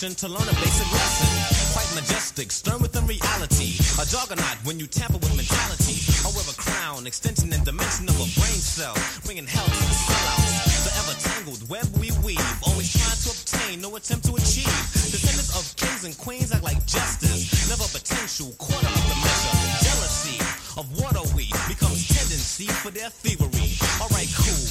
[0.00, 1.30] There to learn a basic lesson?
[1.74, 3.74] Quite majestic, stern within reality.
[3.98, 5.98] A juggernaut when you tamper with mentality.
[6.22, 8.94] I wear a crown, extension and dimension of a brain cell,
[9.24, 10.86] bringing hell to the sellouts.
[10.86, 14.70] The ever tangled web we weave, always trying to obtain, no attempt to achieve.
[15.10, 19.56] Descendants of kings and queens act like jesters, never potential, quarter of the measure.
[19.82, 20.38] Jealousy
[20.78, 23.74] of what are we becomes tendency for their thievery.
[23.98, 24.66] Alright, cool,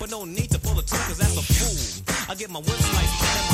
[0.00, 2.04] but no need to pull tool, cause that's a fool.
[2.30, 3.49] I get my words like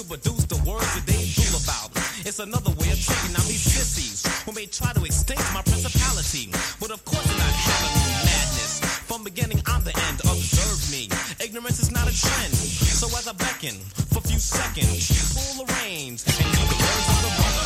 [0.00, 1.90] to produce the words that they drool about.
[2.24, 6.48] It's another way of taking out these sissies who may try to extinct my principality.
[6.80, 7.52] But of course, they're not
[7.92, 8.80] me madness.
[9.04, 10.20] From beginning, I'm the end.
[10.20, 11.08] Observe me.
[11.44, 12.54] Ignorance is not a trend.
[12.54, 13.76] So as I beckon
[14.12, 17.60] for a few seconds, pull the reins and hear the words of the brother.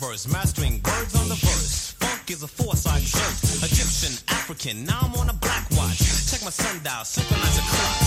[0.00, 0.59] Universe, mastering
[2.32, 3.70] is a force I exert.
[3.70, 5.98] Egyptian, African, now I'm on a black watch.
[6.30, 7.99] Check my sundial, synchronize the clock.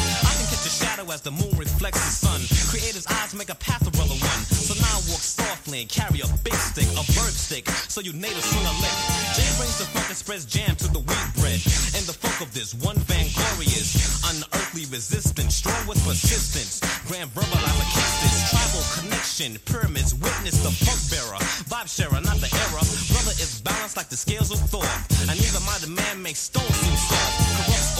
[0.64, 2.40] A shadow as the moon reflects the sun.
[2.72, 4.42] Creator's eyes make a path to brother one.
[4.48, 8.16] So now I walk softly and carry a big stick, a verb stick, so you
[8.16, 8.96] natives sooner lick.
[9.36, 11.60] Jay brings the funk and spreads jam to the wheat bread.
[12.00, 16.80] And the funk of this one vainglorious, unearthly resistance, strong with persistence.
[17.12, 22.48] Grand a kiss this tribal connection, pyramids witness the funk bearer, vibe sharer, not the
[22.48, 22.84] error.
[23.12, 24.88] Brother is balanced like the scales of Thor,
[25.28, 27.93] and even my demand makes stone seem soft.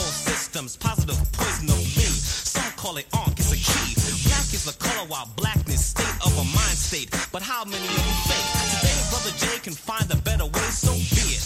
[0.54, 2.06] All positive poison of me.
[2.06, 3.98] Some call it ankh, it's a key.
[4.30, 7.10] Black is the color, while blackness state of a mind state.
[7.32, 8.50] But how many of you fake?
[8.78, 11.42] Today, brother Jay can find a better way, so be it.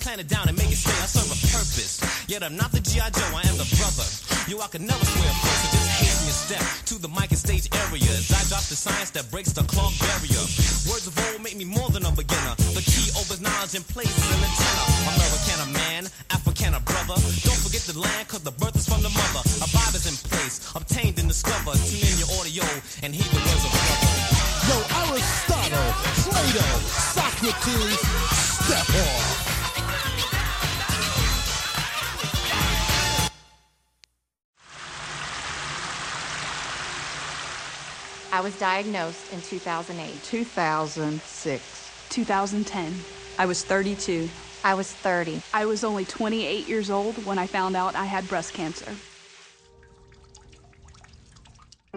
[0.00, 0.96] Plan it down and make it stay.
[0.96, 2.00] I serve a purpose.
[2.32, 3.10] Yet I'm not the G.I.
[3.10, 4.08] Joe, I am the brother.
[4.48, 7.38] You, I can never swear a so just hasten your step to the mic and
[7.38, 8.08] stage area.
[8.08, 10.44] As I drop the science that breaks the clog barrier.
[10.88, 12.56] Words of old make me more than a beginner.
[12.72, 14.84] The key opens knowledge and places an antenna.
[15.12, 16.02] American a man,
[16.32, 17.20] African a brother.
[17.44, 19.42] Don't forget the land, cause the birth is from the mother.
[19.60, 21.76] A vibe is in place, obtained and discovered.
[21.84, 22.64] Tune in your audio
[23.02, 24.36] and heed the words of brother.
[24.66, 25.90] Yo, Aristotle,
[26.24, 26.66] Plato,
[27.12, 28.00] Socrates,
[28.64, 29.56] step off.
[38.32, 40.22] I was diagnosed in 2008.
[40.22, 41.90] 2006.
[42.10, 42.94] 2010.
[43.38, 44.28] I was 32.
[44.64, 45.40] I was 30.
[45.54, 48.92] I was only 28 years old when I found out I had breast cancer.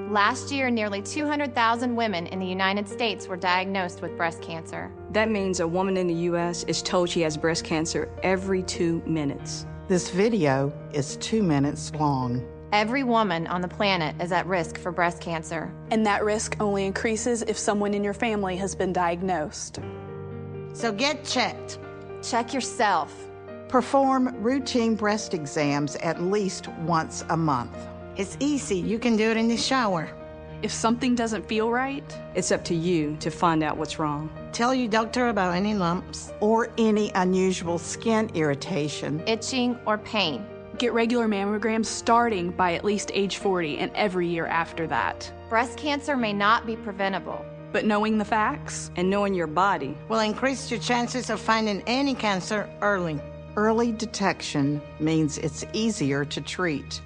[0.10, 4.92] Last year, nearly 200,000 women in the United States were diagnosed with breast cancer.
[5.12, 6.64] That means a woman in the U.S.
[6.64, 9.68] is told she has breast cancer every two minutes.
[9.88, 12.44] This video is two minutes long.
[12.72, 15.72] Every woman on the planet is at risk for breast cancer.
[15.92, 19.80] And that risk only increases if someone in your family has been diagnosed.
[20.74, 21.80] So get checked.
[22.22, 23.16] Check yourself.
[23.70, 27.78] Perform routine breast exams at least once a month.
[28.18, 28.78] It's easy.
[28.78, 30.10] You can do it in the shower.
[30.62, 32.04] If something doesn't feel right,
[32.36, 34.30] it's up to you to find out what's wrong.
[34.52, 40.46] Tell your doctor about any lumps or any unusual skin irritation, itching, or pain.
[40.78, 45.32] Get regular mammograms starting by at least age 40 and every year after that.
[45.48, 47.46] Breast cancer may not be preventable.
[47.72, 52.16] But knowing the facts and knowing your body will increase your chances of finding any
[52.16, 53.20] cancer early.
[53.56, 57.02] Early detection means it's easier to treat.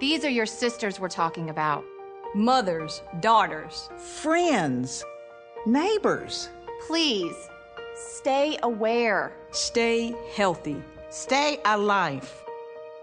[0.00, 1.84] These are your sisters we're talking about.
[2.34, 5.04] Mothers, daughters, friends,
[5.66, 6.48] neighbors.
[6.86, 7.48] Please
[7.94, 9.32] Stay aware.
[9.50, 10.82] Stay healthy.
[11.10, 12.32] Stay alive.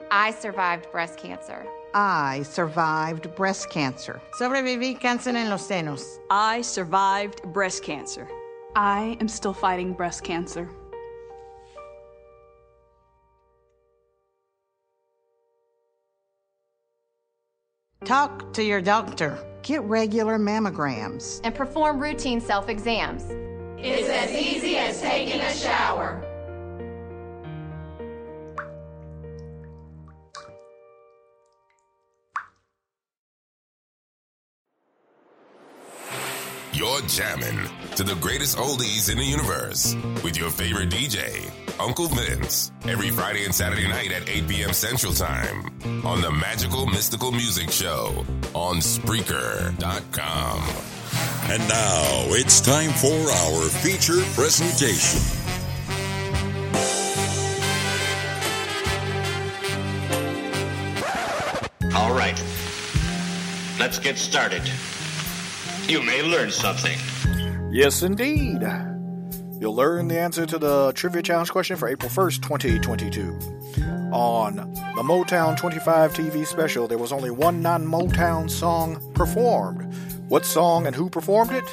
[0.10, 1.66] I survived breast cancer.
[1.94, 4.22] I survived breast cancer.
[4.40, 6.20] Sobreviví cáncer en los senos.
[6.30, 8.28] I survived breast cancer.
[8.76, 10.70] I am still fighting breast cancer.
[18.06, 19.38] Talk to your doctor.
[19.64, 21.42] Get regular mammograms.
[21.44, 23.24] And perform routine self exams.
[23.78, 26.29] It's as easy as taking a shower.
[36.80, 42.72] You're jamming to the greatest oldies in the universe with your favorite DJ, Uncle Vince,
[42.84, 44.72] every Friday and Saturday night at 8 p.m.
[44.72, 45.66] Central Time
[46.06, 50.62] on the Magical Mystical Music Show on Spreaker.com.
[51.52, 55.20] And now it's time for our feature presentation.
[61.94, 62.42] All right.
[63.78, 64.62] Let's get started.
[65.90, 67.00] You may learn something.
[67.72, 68.62] Yes, indeed.
[69.60, 73.24] You'll learn the answer to the trivia challenge question for April 1st, 2022.
[74.12, 79.92] On the Motown 25 TV special, there was only one non Motown song performed.
[80.28, 81.66] What song and who performed it?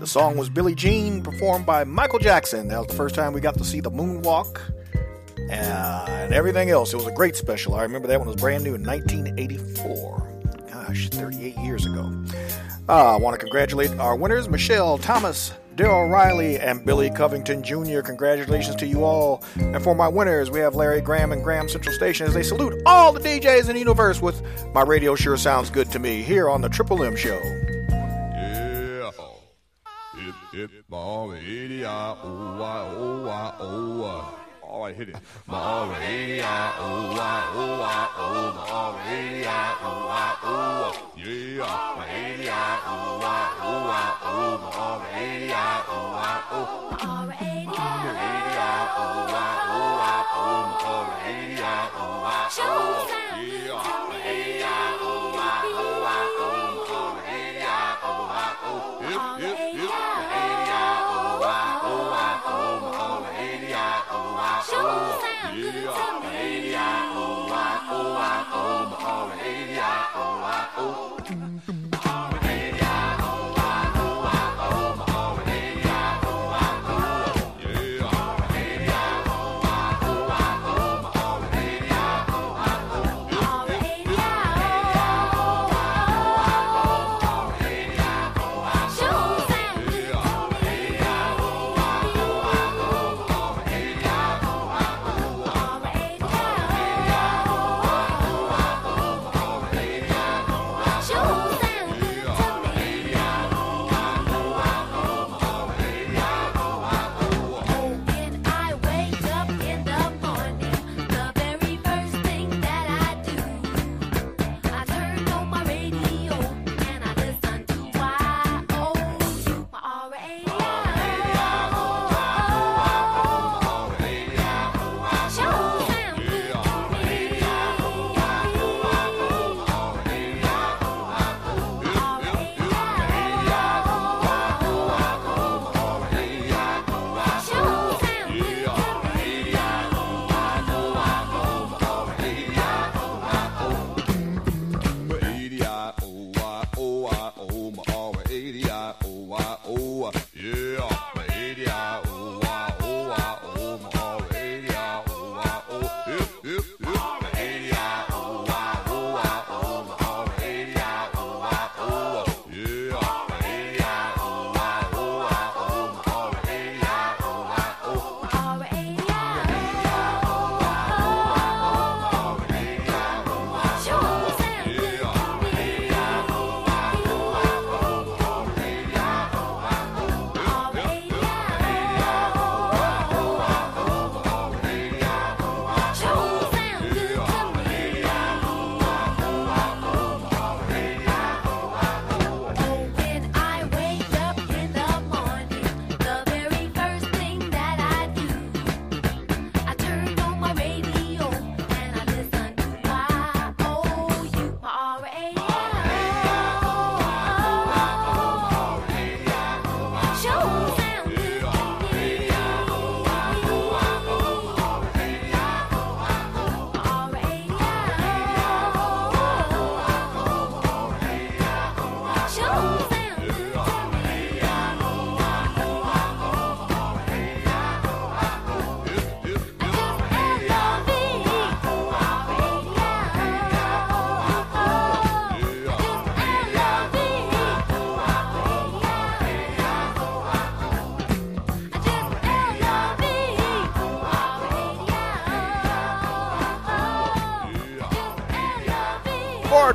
[0.00, 2.66] The song was Billie Jean, performed by Michael Jackson.
[2.66, 4.60] That was the first time we got to see the moonwalk
[5.48, 6.92] and everything else.
[6.92, 7.76] It was a great special.
[7.76, 10.66] I remember that one was brand new in 1984.
[10.72, 12.12] Gosh, 38 years ago.
[12.88, 18.00] Uh, I want to congratulate our winners, Michelle Thomas, Daryl Riley, and Billy Covington Jr.
[18.00, 19.44] Congratulations to you all.
[19.56, 22.82] And for my winners, we have Larry Graham and Graham Central Station as they salute
[22.86, 24.42] all the DJs in the universe with
[24.74, 27.40] My Radio Sure Sounds Good to Me here on the Triple M Show.
[27.40, 29.10] Yeah.
[30.52, 31.30] Hip, hip, ball,
[34.70, 35.16] All right, hit it.
[35.90, 41.98] Radio, oh, why, oh, why, oh, my radio, oh, why, oh, yeah.
[41.98, 42.54] Radio,
[42.86, 44.62] oh, why, oh, why, oh,
[45.12, 45.56] radio,
[45.90, 46.96] oh, why, oh.
[47.02, 47.24] My
[48.94, 51.18] oh, why, oh, why, oh, my
[51.98, 53.10] oh, why, oh.
[53.66, 53.99] Yeah.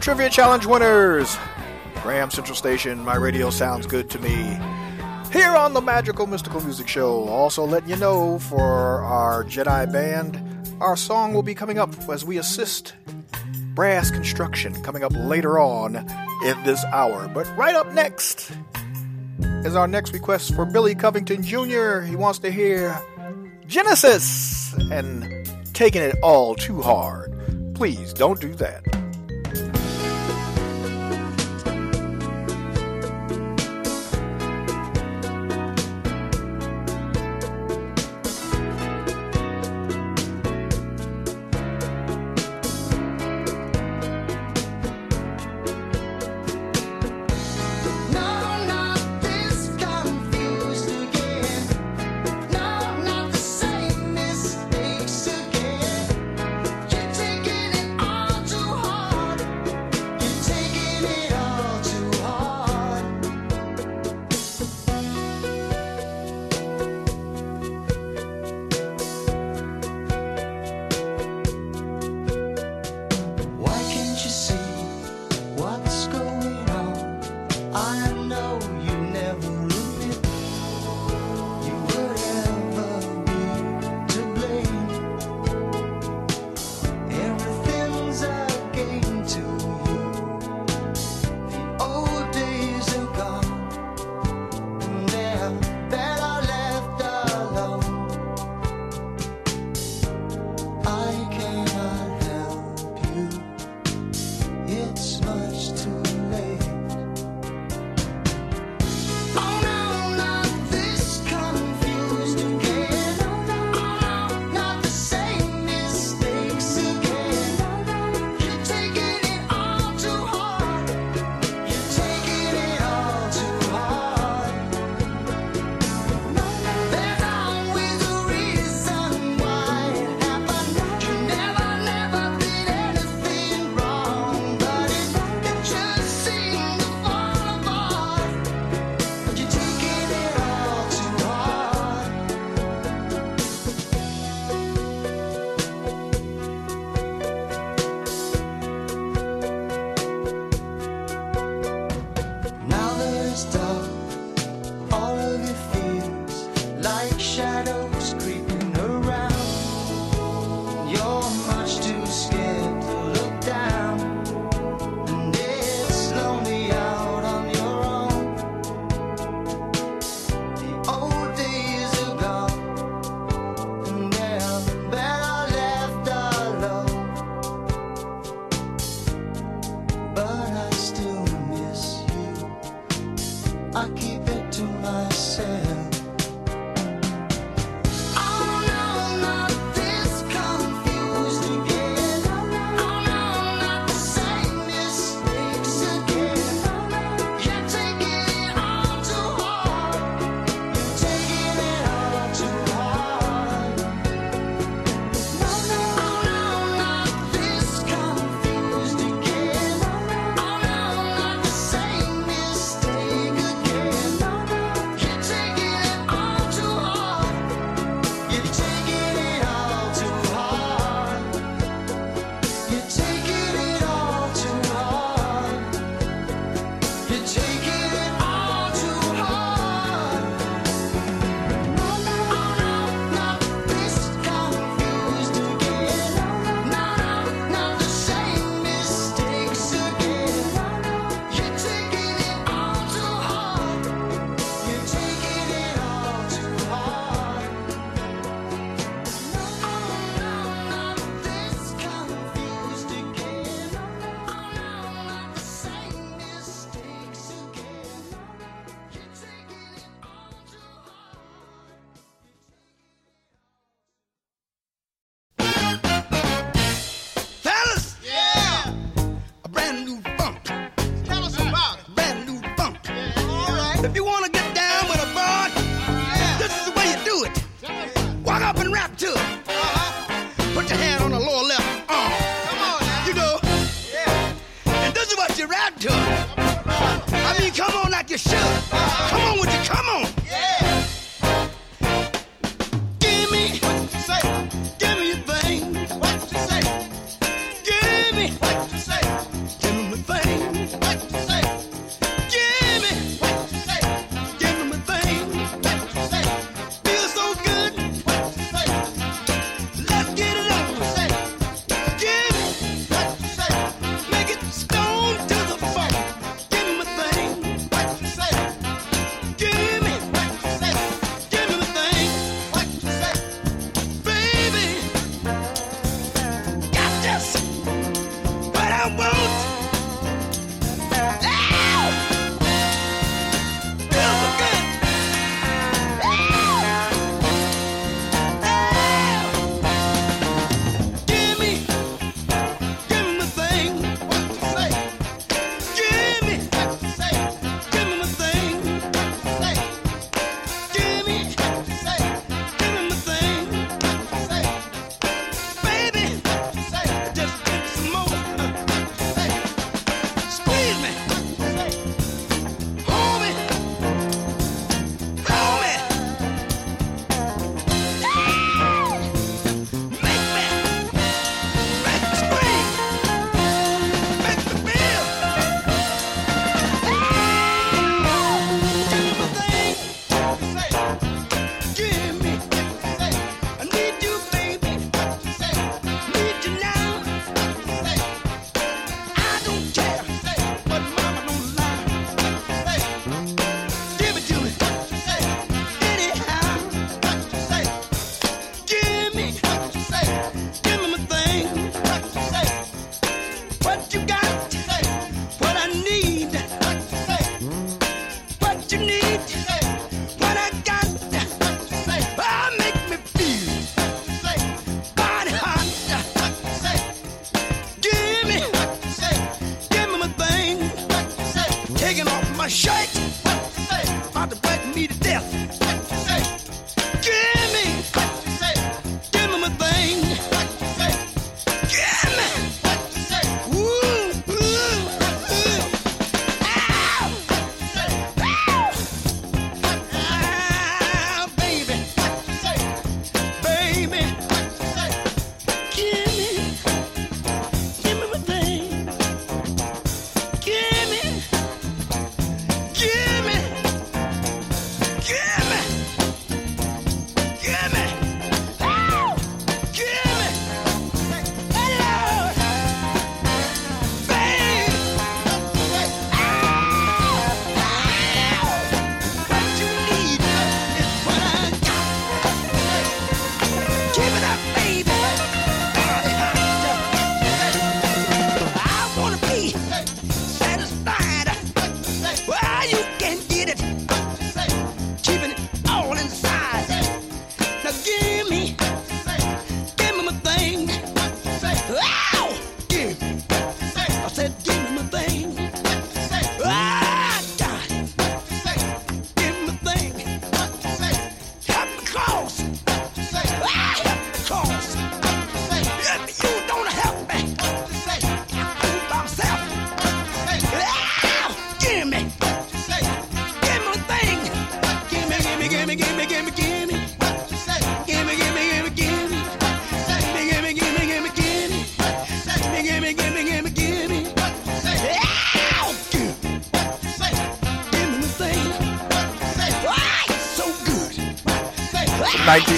[0.05, 1.35] Trivia Challenge winners.
[2.03, 4.55] Graham Central Station, my radio sounds good to me.
[5.33, 10.39] Here on the Magical Mystical Music Show, also letting you know for our Jedi band,
[10.79, 12.93] our song will be coming up as we assist
[13.73, 17.27] brass construction coming up later on in this hour.
[17.27, 18.51] But right up next
[19.39, 22.01] is our next request for Billy Covington Jr.
[22.01, 22.95] He wants to hear
[23.65, 27.73] Genesis and taking it all too hard.
[27.73, 28.94] Please don't do that.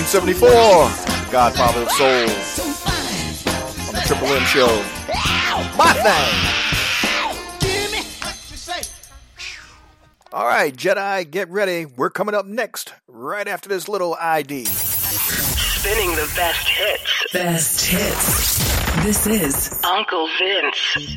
[0.07, 2.07] 1974, Godfather of Soul,
[3.87, 4.81] on the Triple M Show.
[5.75, 6.31] My thing.
[10.31, 11.85] All right, Jedi, get ready.
[11.85, 14.63] We're coming up next, right after this little ID.
[14.63, 17.33] Spinning the best hits.
[17.33, 19.03] Best hits.
[19.03, 21.16] This is Uncle Vince.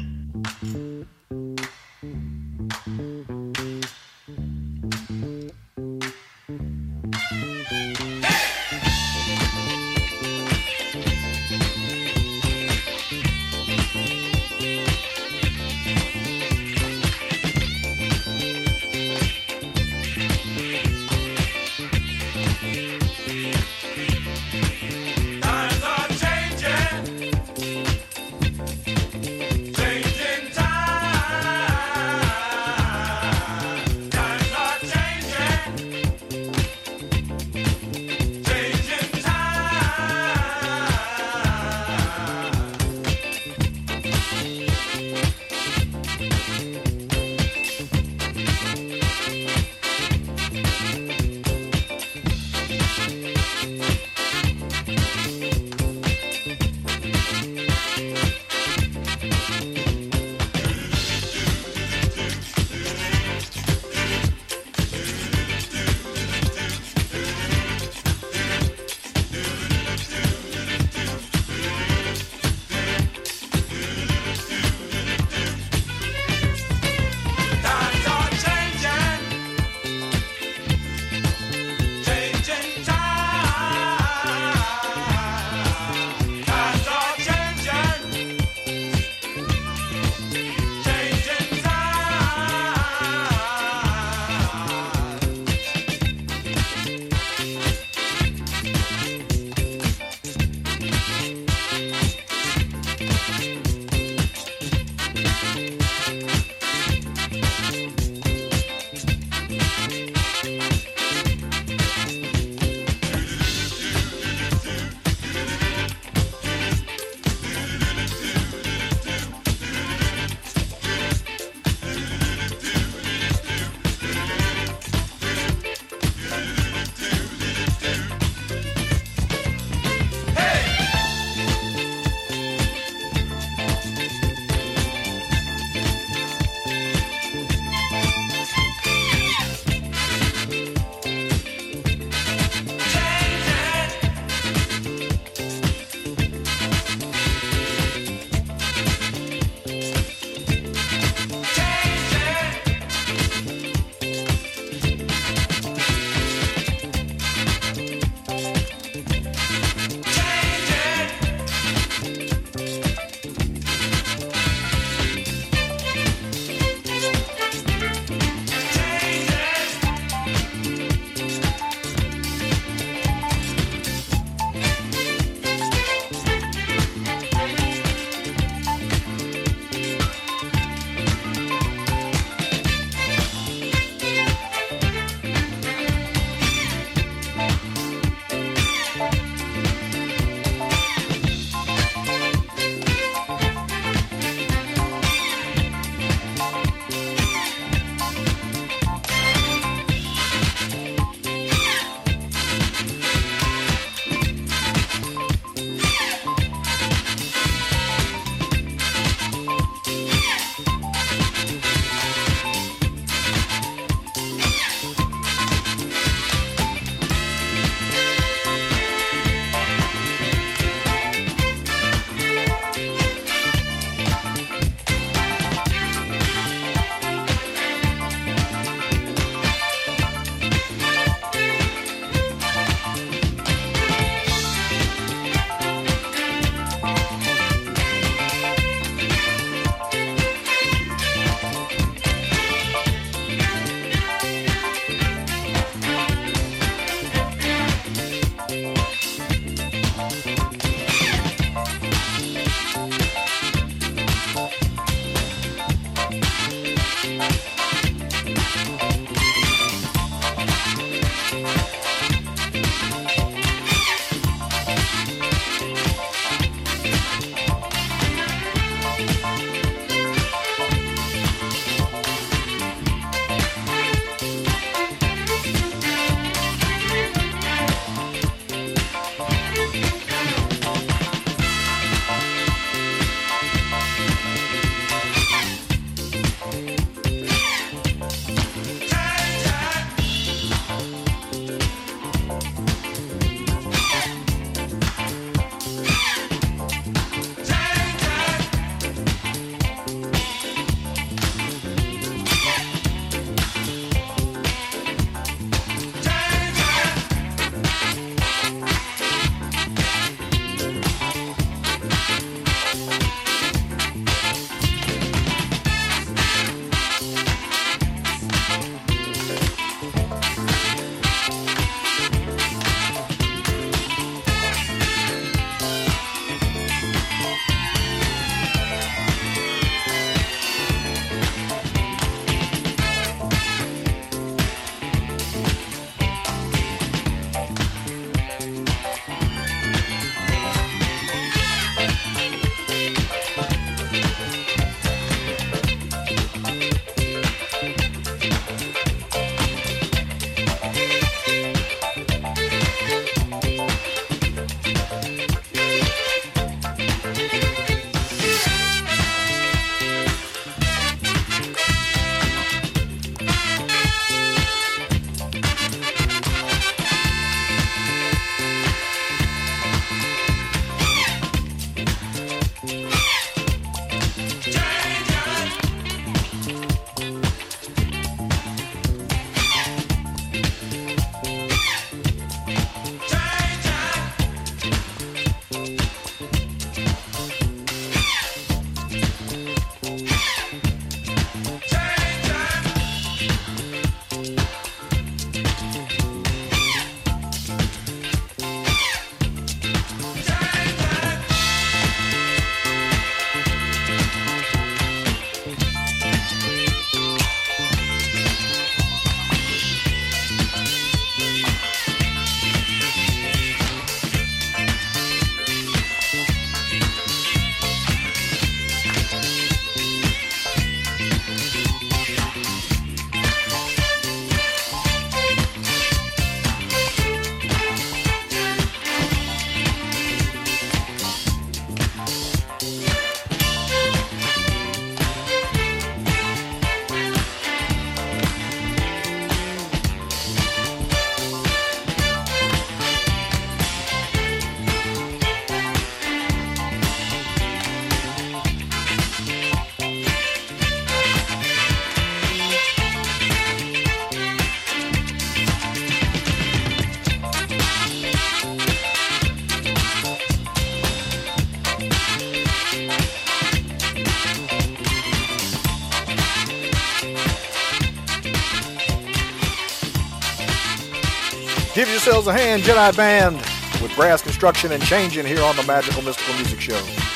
[472.11, 473.37] yourselves a hand, Jedi Band,
[473.81, 477.10] with brass construction and changing here on the Magical Mystical Music Show.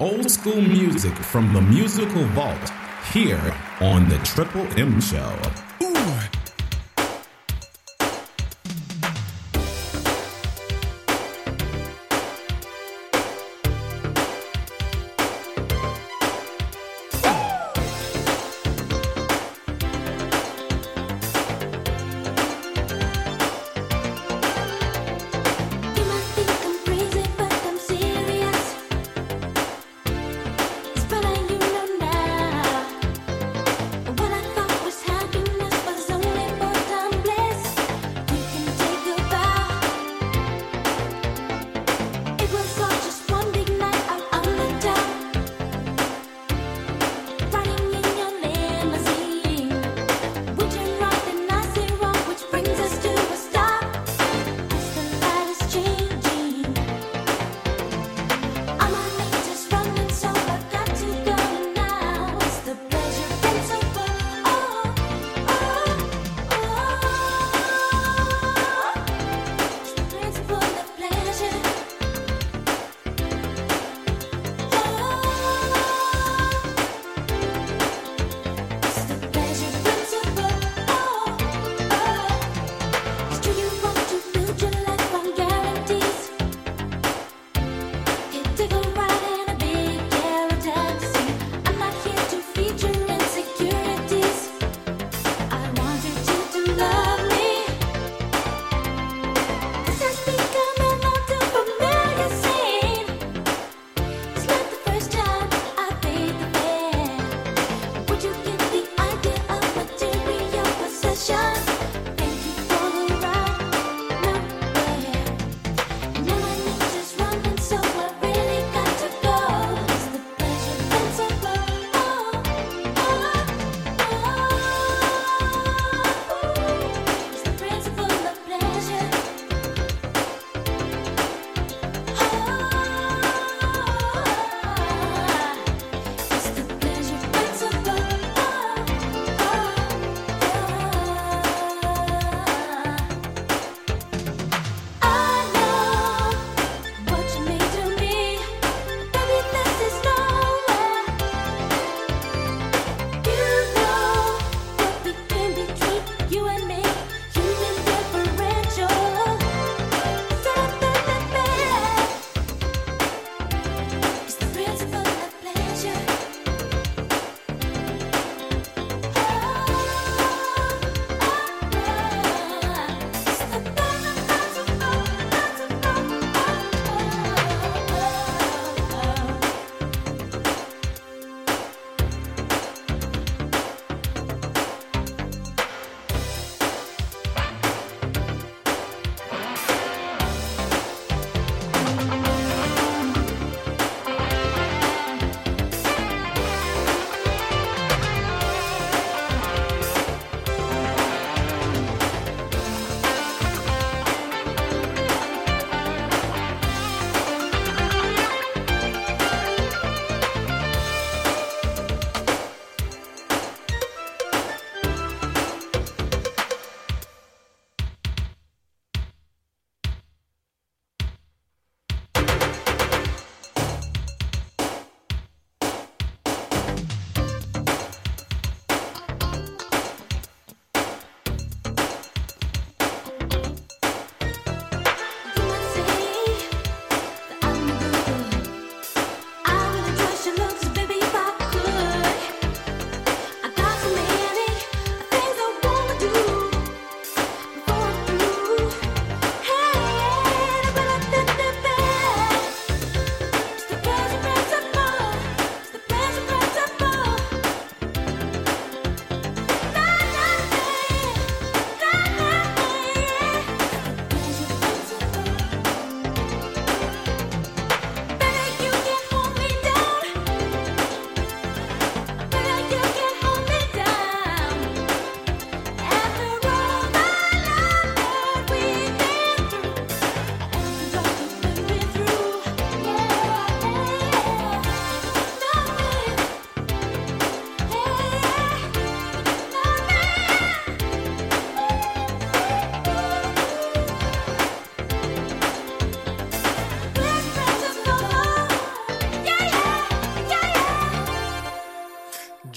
[0.00, 2.72] old school music from the musical vault
[3.12, 5.67] here on the Triple M Show.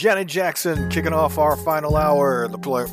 [0.01, 2.87] Janet Jackson kicking off our final hour the ple-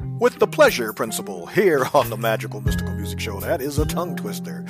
[0.18, 3.38] with the pleasure principle here on the Magical Mystical Music Show.
[3.38, 4.64] That is a tongue twister.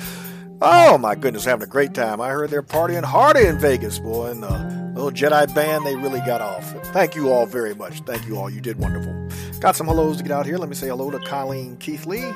[0.61, 2.19] Oh my goodness, having a great time.
[2.19, 4.49] I heard they're partying harder in Vegas, boy, and the
[4.93, 6.69] little Jedi band, they really got off.
[6.87, 8.01] Thank you all very much.
[8.01, 8.49] Thank you all.
[8.49, 9.29] You did wonderful.
[9.61, 10.57] Got some hellos to get out here.
[10.57, 12.29] Let me say hello to Colleen Keith Lee,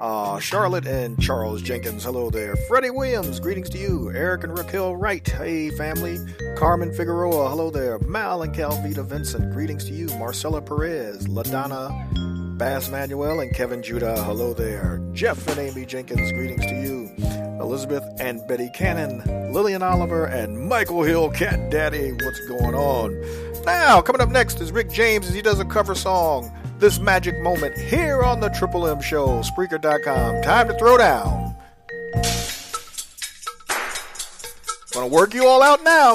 [0.00, 2.04] uh, Charlotte and Charles Jenkins.
[2.04, 2.56] Hello there.
[2.56, 4.10] Freddie Williams, greetings to you.
[4.14, 5.26] Eric and Raquel Wright.
[5.28, 6.18] Hey, family.
[6.56, 7.50] Carmen Figueroa.
[7.50, 7.98] Hello there.
[8.00, 9.52] Mal and Calvita Vincent.
[9.52, 10.06] Greetings to you.
[10.18, 11.26] Marcella Perez.
[11.28, 14.22] LaDonna Bass Manuel and Kevin Judah.
[14.24, 15.00] Hello there.
[15.12, 16.32] Jeff and Amy Jenkins.
[16.32, 17.10] Greetings to you.
[17.60, 19.52] Elizabeth and Betty Cannon.
[19.52, 21.30] Lillian Oliver and Michael Hill.
[21.30, 22.12] Cat Daddy.
[22.12, 23.64] What's going on?
[23.64, 26.50] Now, coming up next is Rick James as he does a cover song
[26.80, 30.42] this magic moment here on the Triple M Show, Spreaker.com.
[30.42, 31.54] Time to throw down.
[34.92, 36.14] Gonna work you all out now.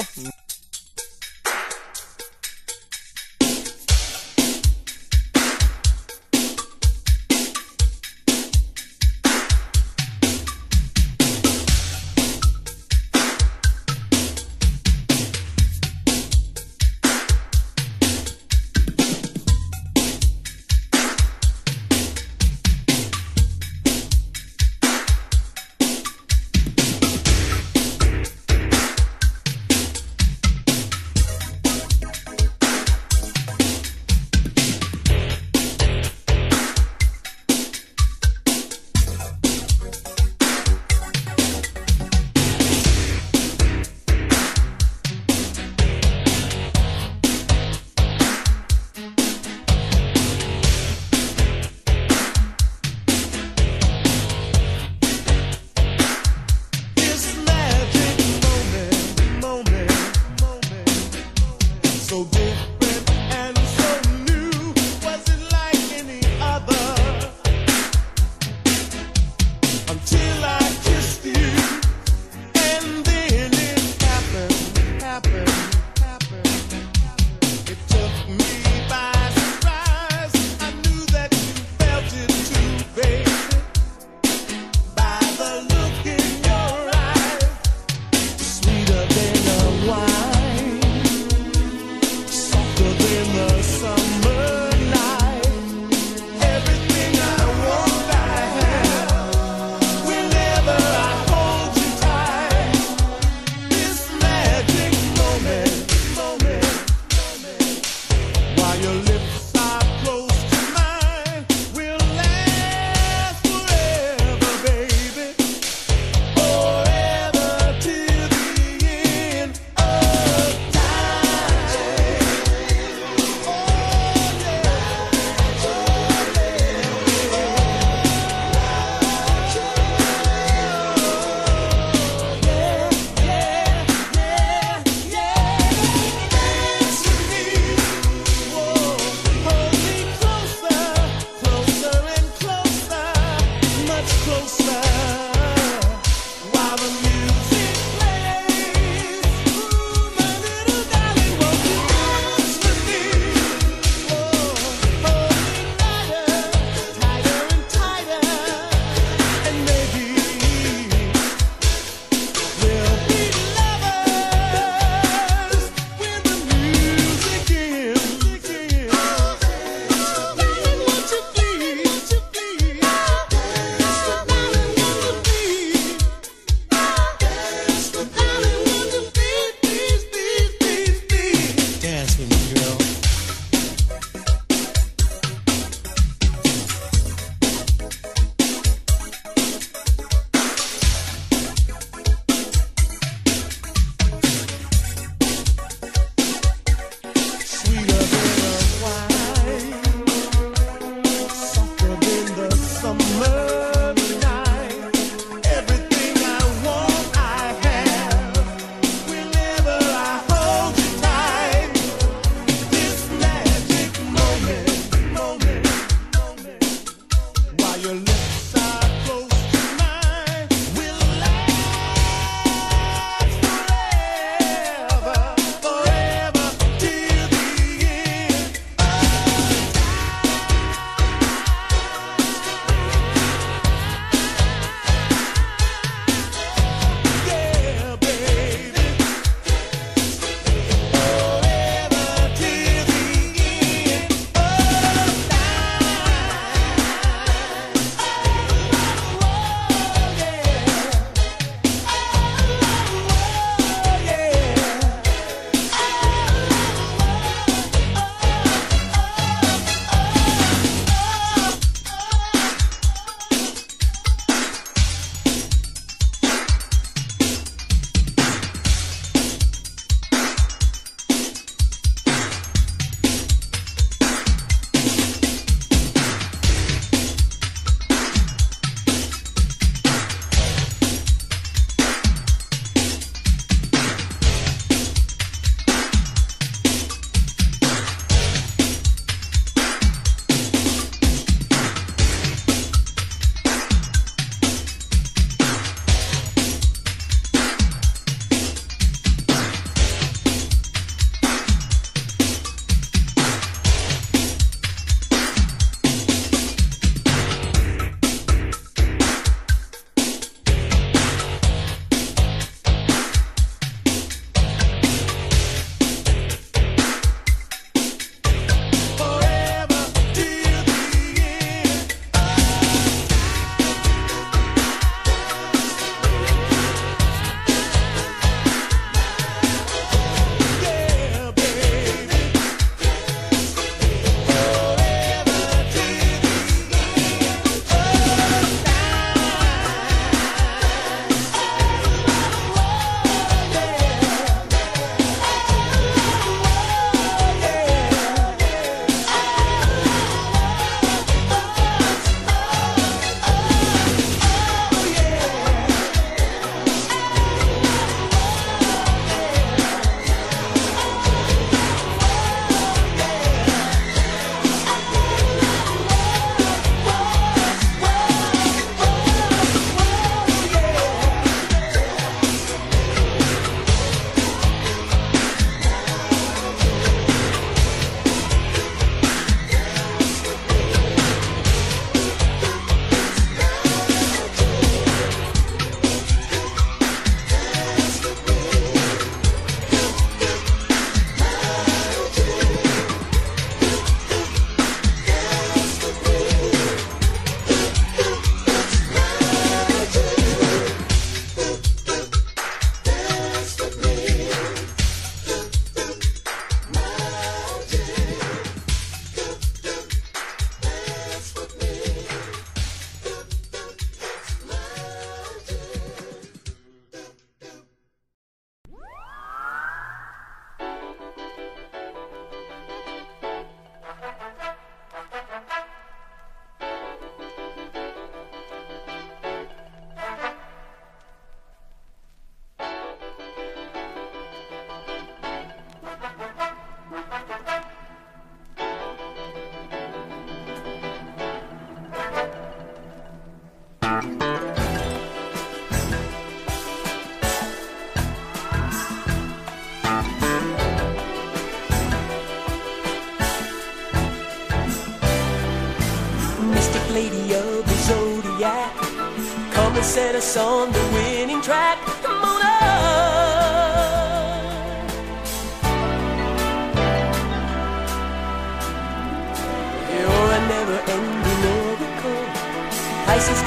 [460.16, 461.78] us on the winning track.
[462.02, 462.56] Come on up.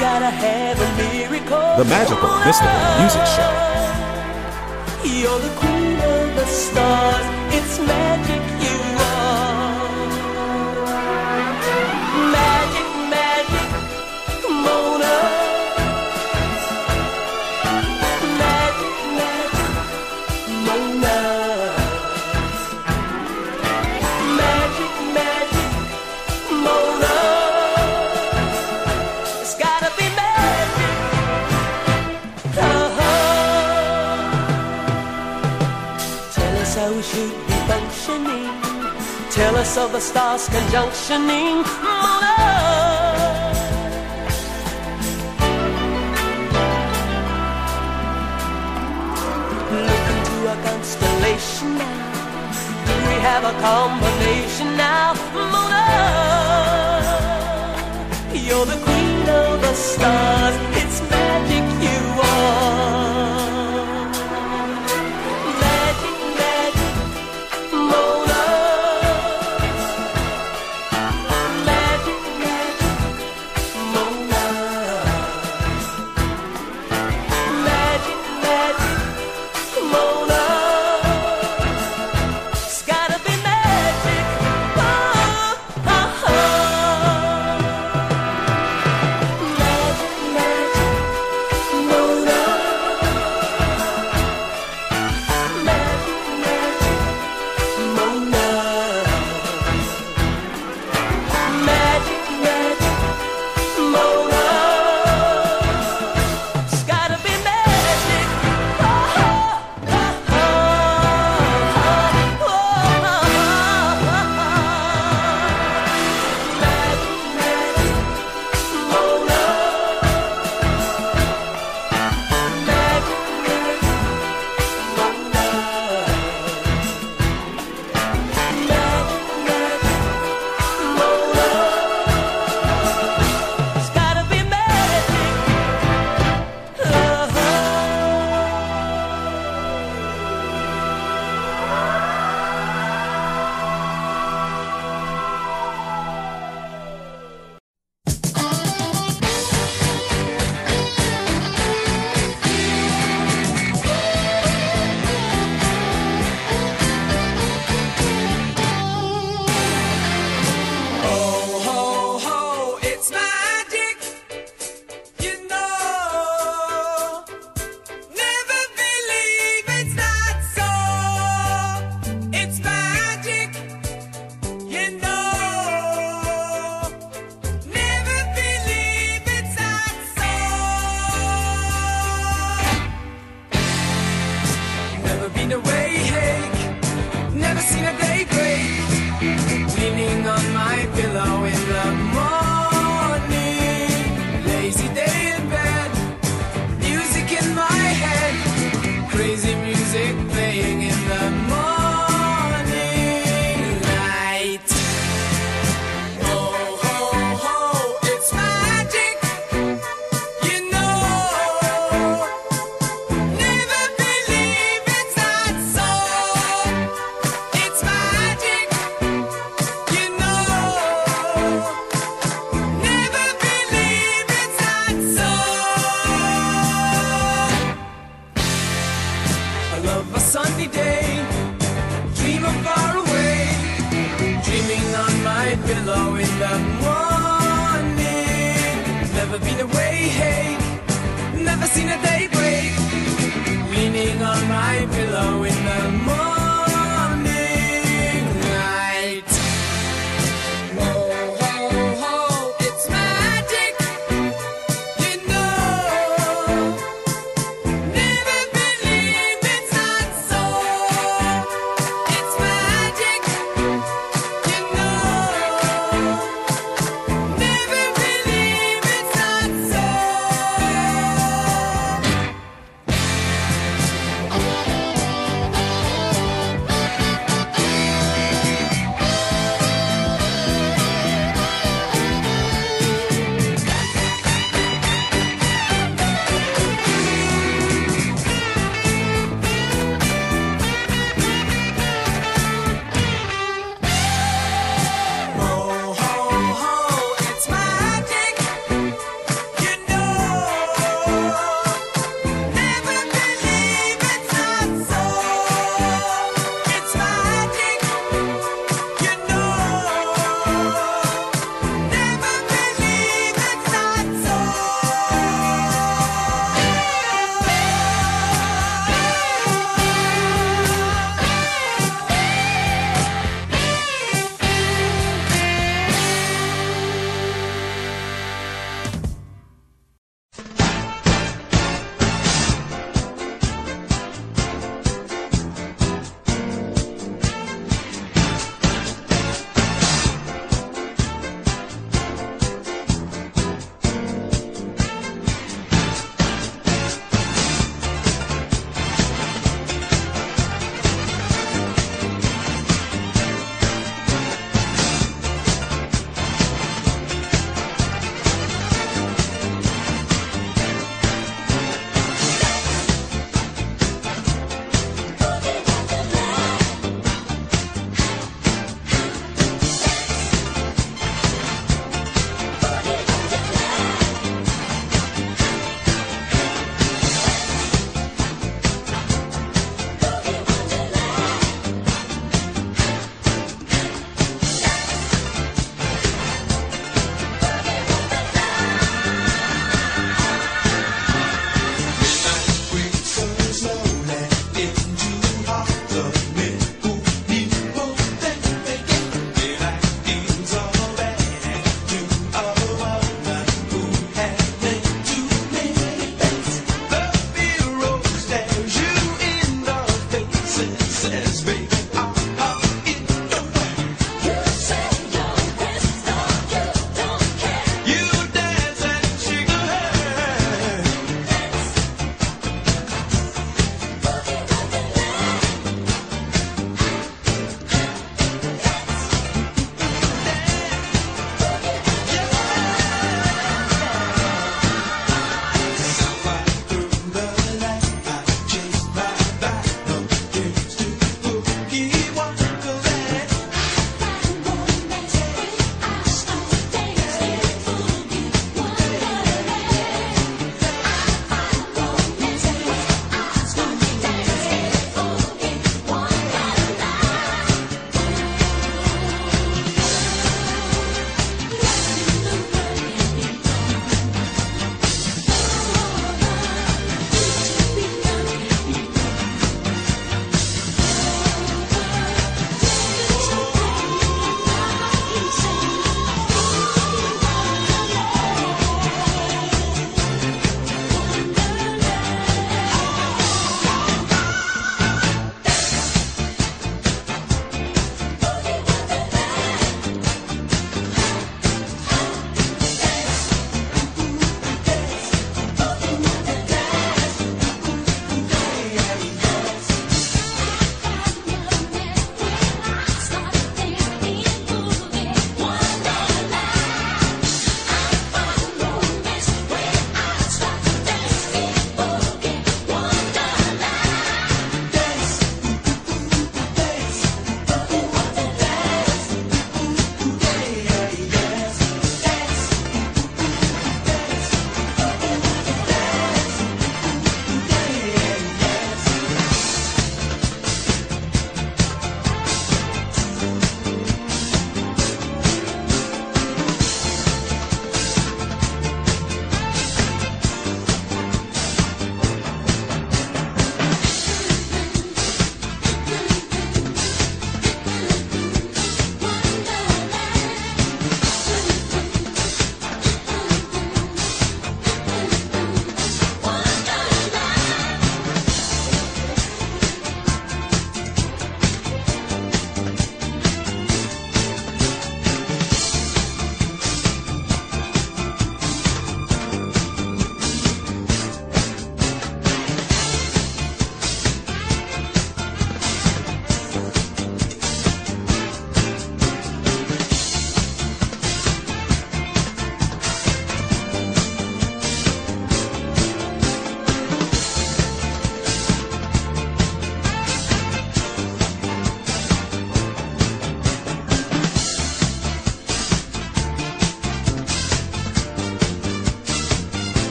[0.00, 1.76] Gotta have a miracle.
[1.76, 3.52] The magical mystical music show.
[5.04, 7.26] You're the queen of the stars.
[7.52, 8.49] It's magic.
[39.60, 43.56] chorus of the stars conjunctioning my love.
[49.70, 52.12] Look into a constellation now.
[52.86, 55.86] Do we have a combination now, Mona?
[58.32, 60.69] You're the queen of the stars.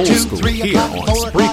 [0.00, 1.49] Old school here on Spreaker.com.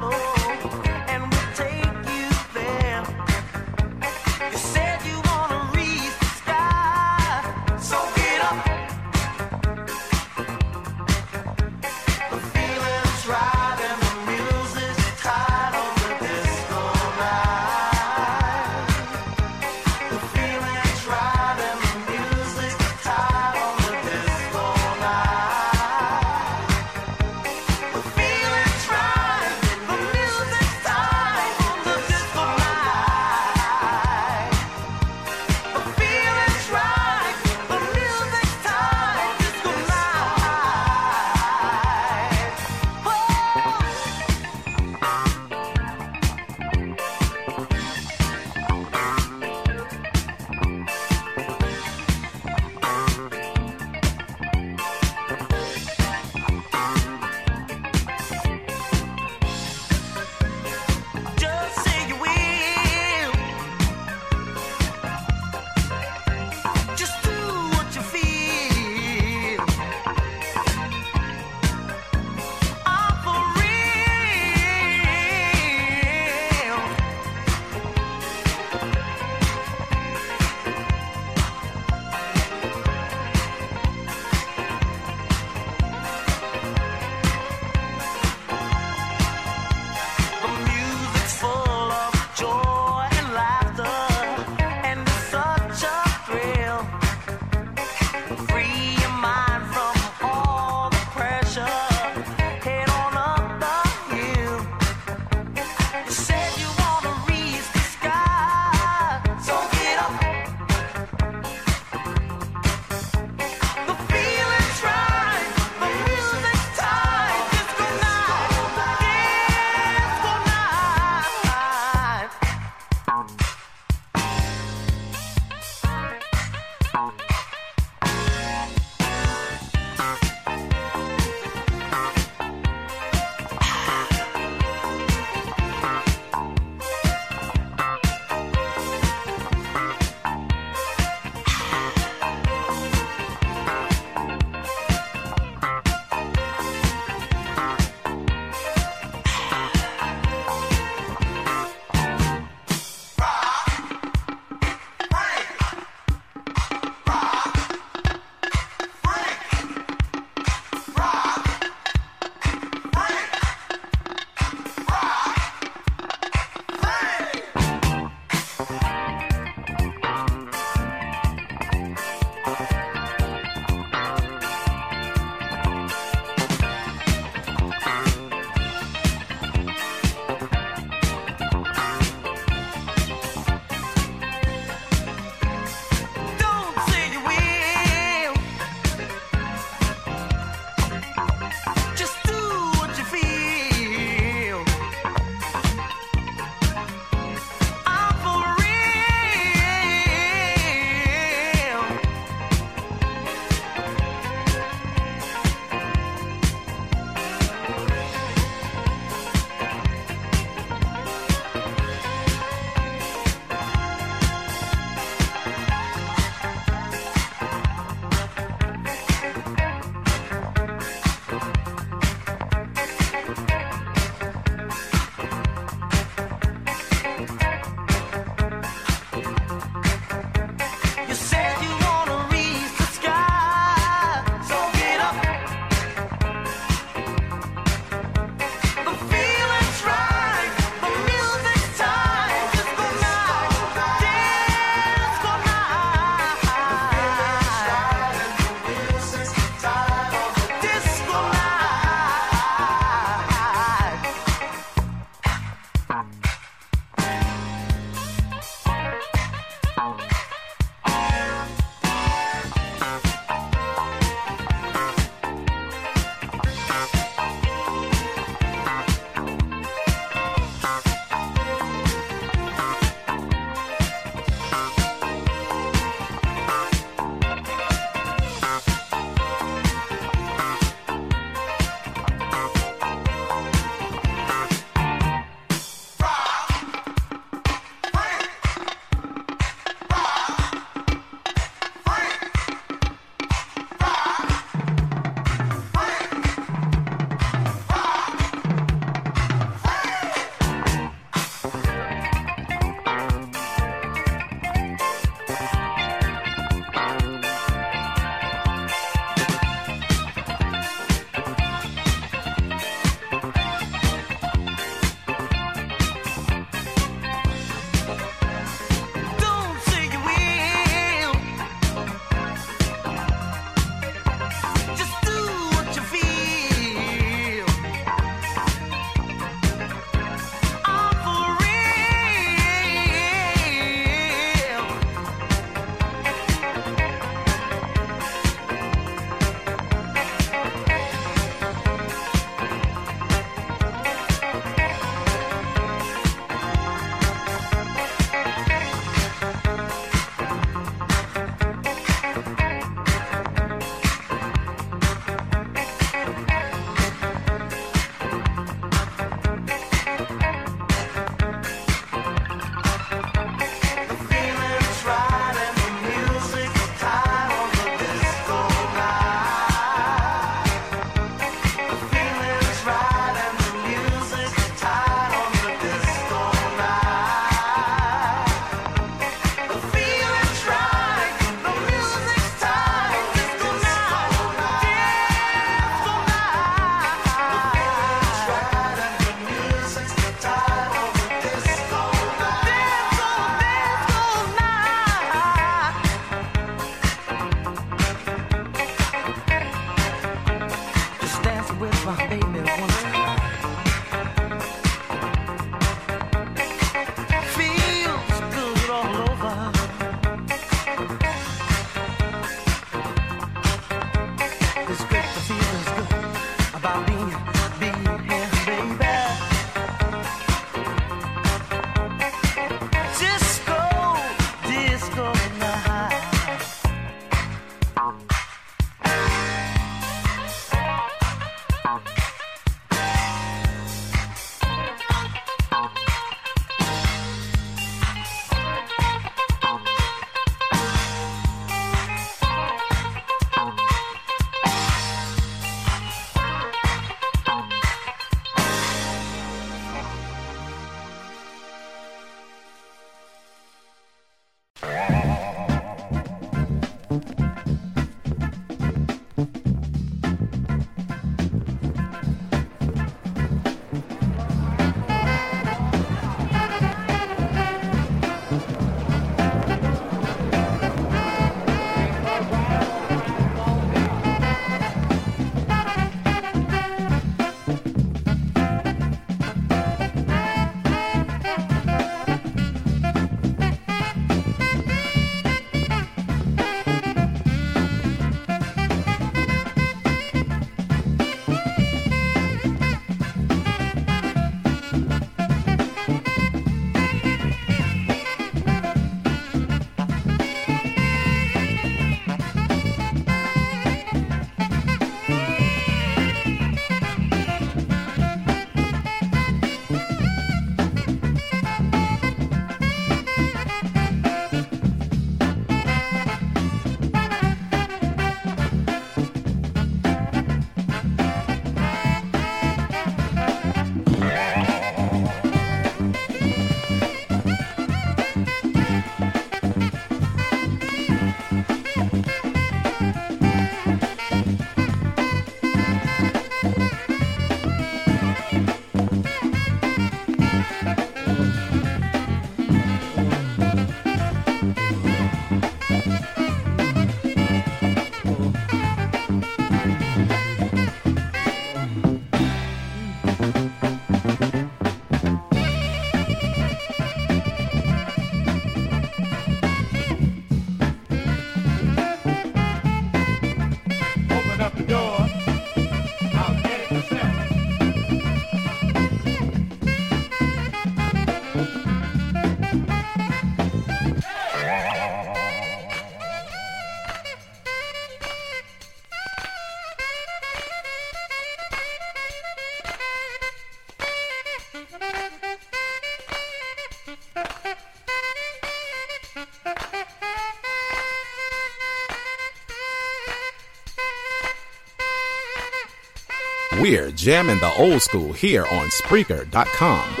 [596.71, 600.00] We're jamming the old school here on Spreaker.com.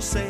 [0.00, 0.29] say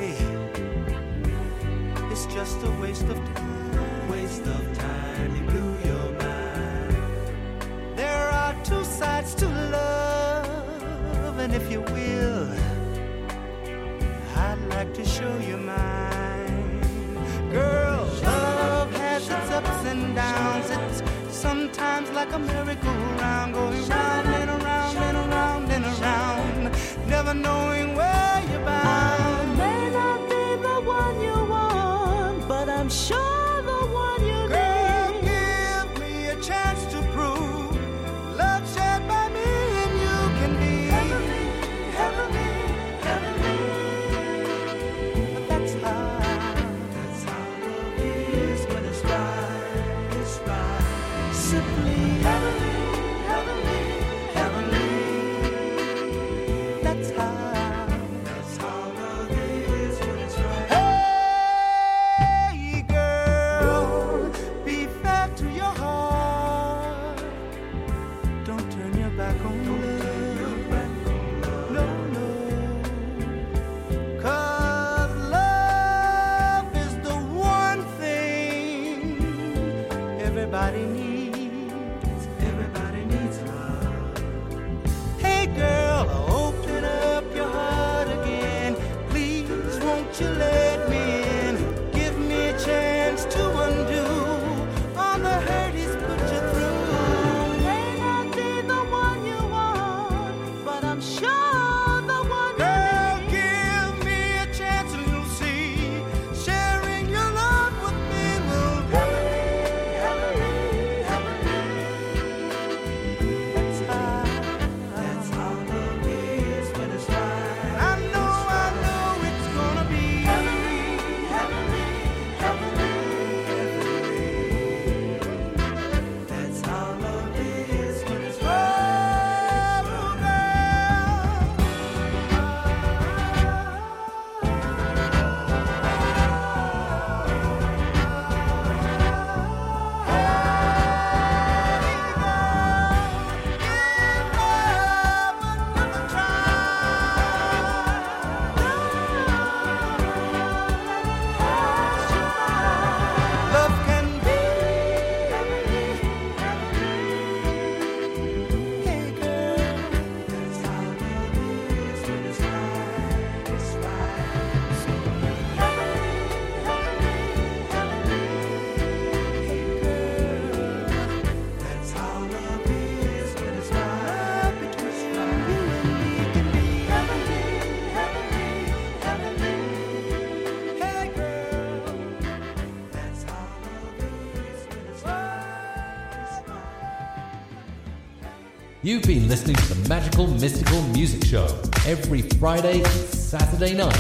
[188.91, 191.47] You've been listening to the Magical Mystical Music Show
[191.87, 193.95] every Friday Saturday night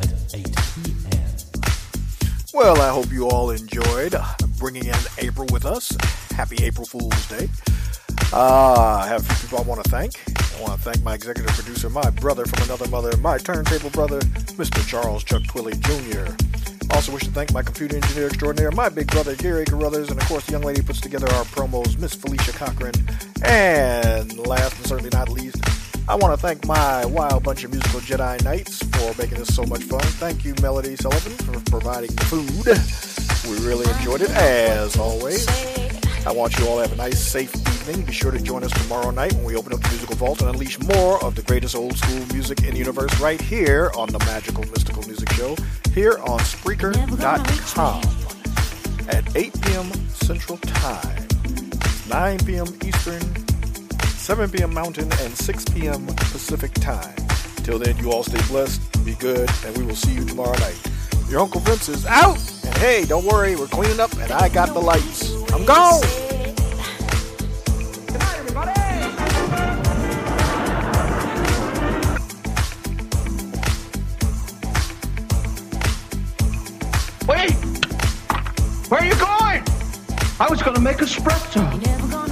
[0.00, 0.44] at 8
[0.84, 1.28] p.m.
[2.52, 4.22] Well, I hope you all enjoyed uh,
[4.58, 5.96] bringing in April with us.
[6.32, 7.48] Happy April Fool's Day.
[8.34, 10.12] Uh, I have a few people I want to thank.
[10.28, 14.20] I want to thank my executive producer, my brother from another mother, my turntable brother,
[14.20, 14.86] Mr.
[14.86, 16.36] Charles Chuck Twilly Jr.
[16.94, 20.28] Also wish to thank my computer engineer extraordinaire, my big brother Gary Carruthers, and of
[20.28, 22.92] course the young lady who puts together our promos, Miss Felicia Cochran.
[23.44, 25.56] And last but certainly not least,
[26.08, 29.64] I want to thank my wild bunch of musical Jedi Knights for making this so
[29.64, 30.00] much fun.
[30.02, 32.66] Thank you, Melody Sullivan, for providing food.
[33.50, 35.46] We really enjoyed it, as always.
[36.26, 38.06] I want you all to have a nice, safe evening.
[38.06, 40.48] Be sure to join us tomorrow night when we open up the musical vault and
[40.48, 44.18] unleash more of the greatest old school music in the universe right here on the
[44.20, 45.54] Magical Mystical Music Show,
[45.92, 48.02] here on Spreaker.com
[49.08, 49.92] at 8 p.m.
[50.08, 51.23] Central Time,
[52.08, 52.66] 9 p.m.
[52.84, 53.22] Eastern,
[54.00, 54.74] 7 p.m.
[54.74, 56.06] Mountain, and 6 p.m.
[56.06, 57.16] Pacific Time.
[57.64, 60.78] Till then, you all stay blessed, be good, and we will see you tomorrow night.
[61.28, 64.74] Your Uncle Vince is out, and hey, don't worry, we're cleaning up, and I got
[64.74, 65.32] the lights.
[65.52, 66.23] I'm gone!
[80.40, 82.23] I was going to make a Sprechton.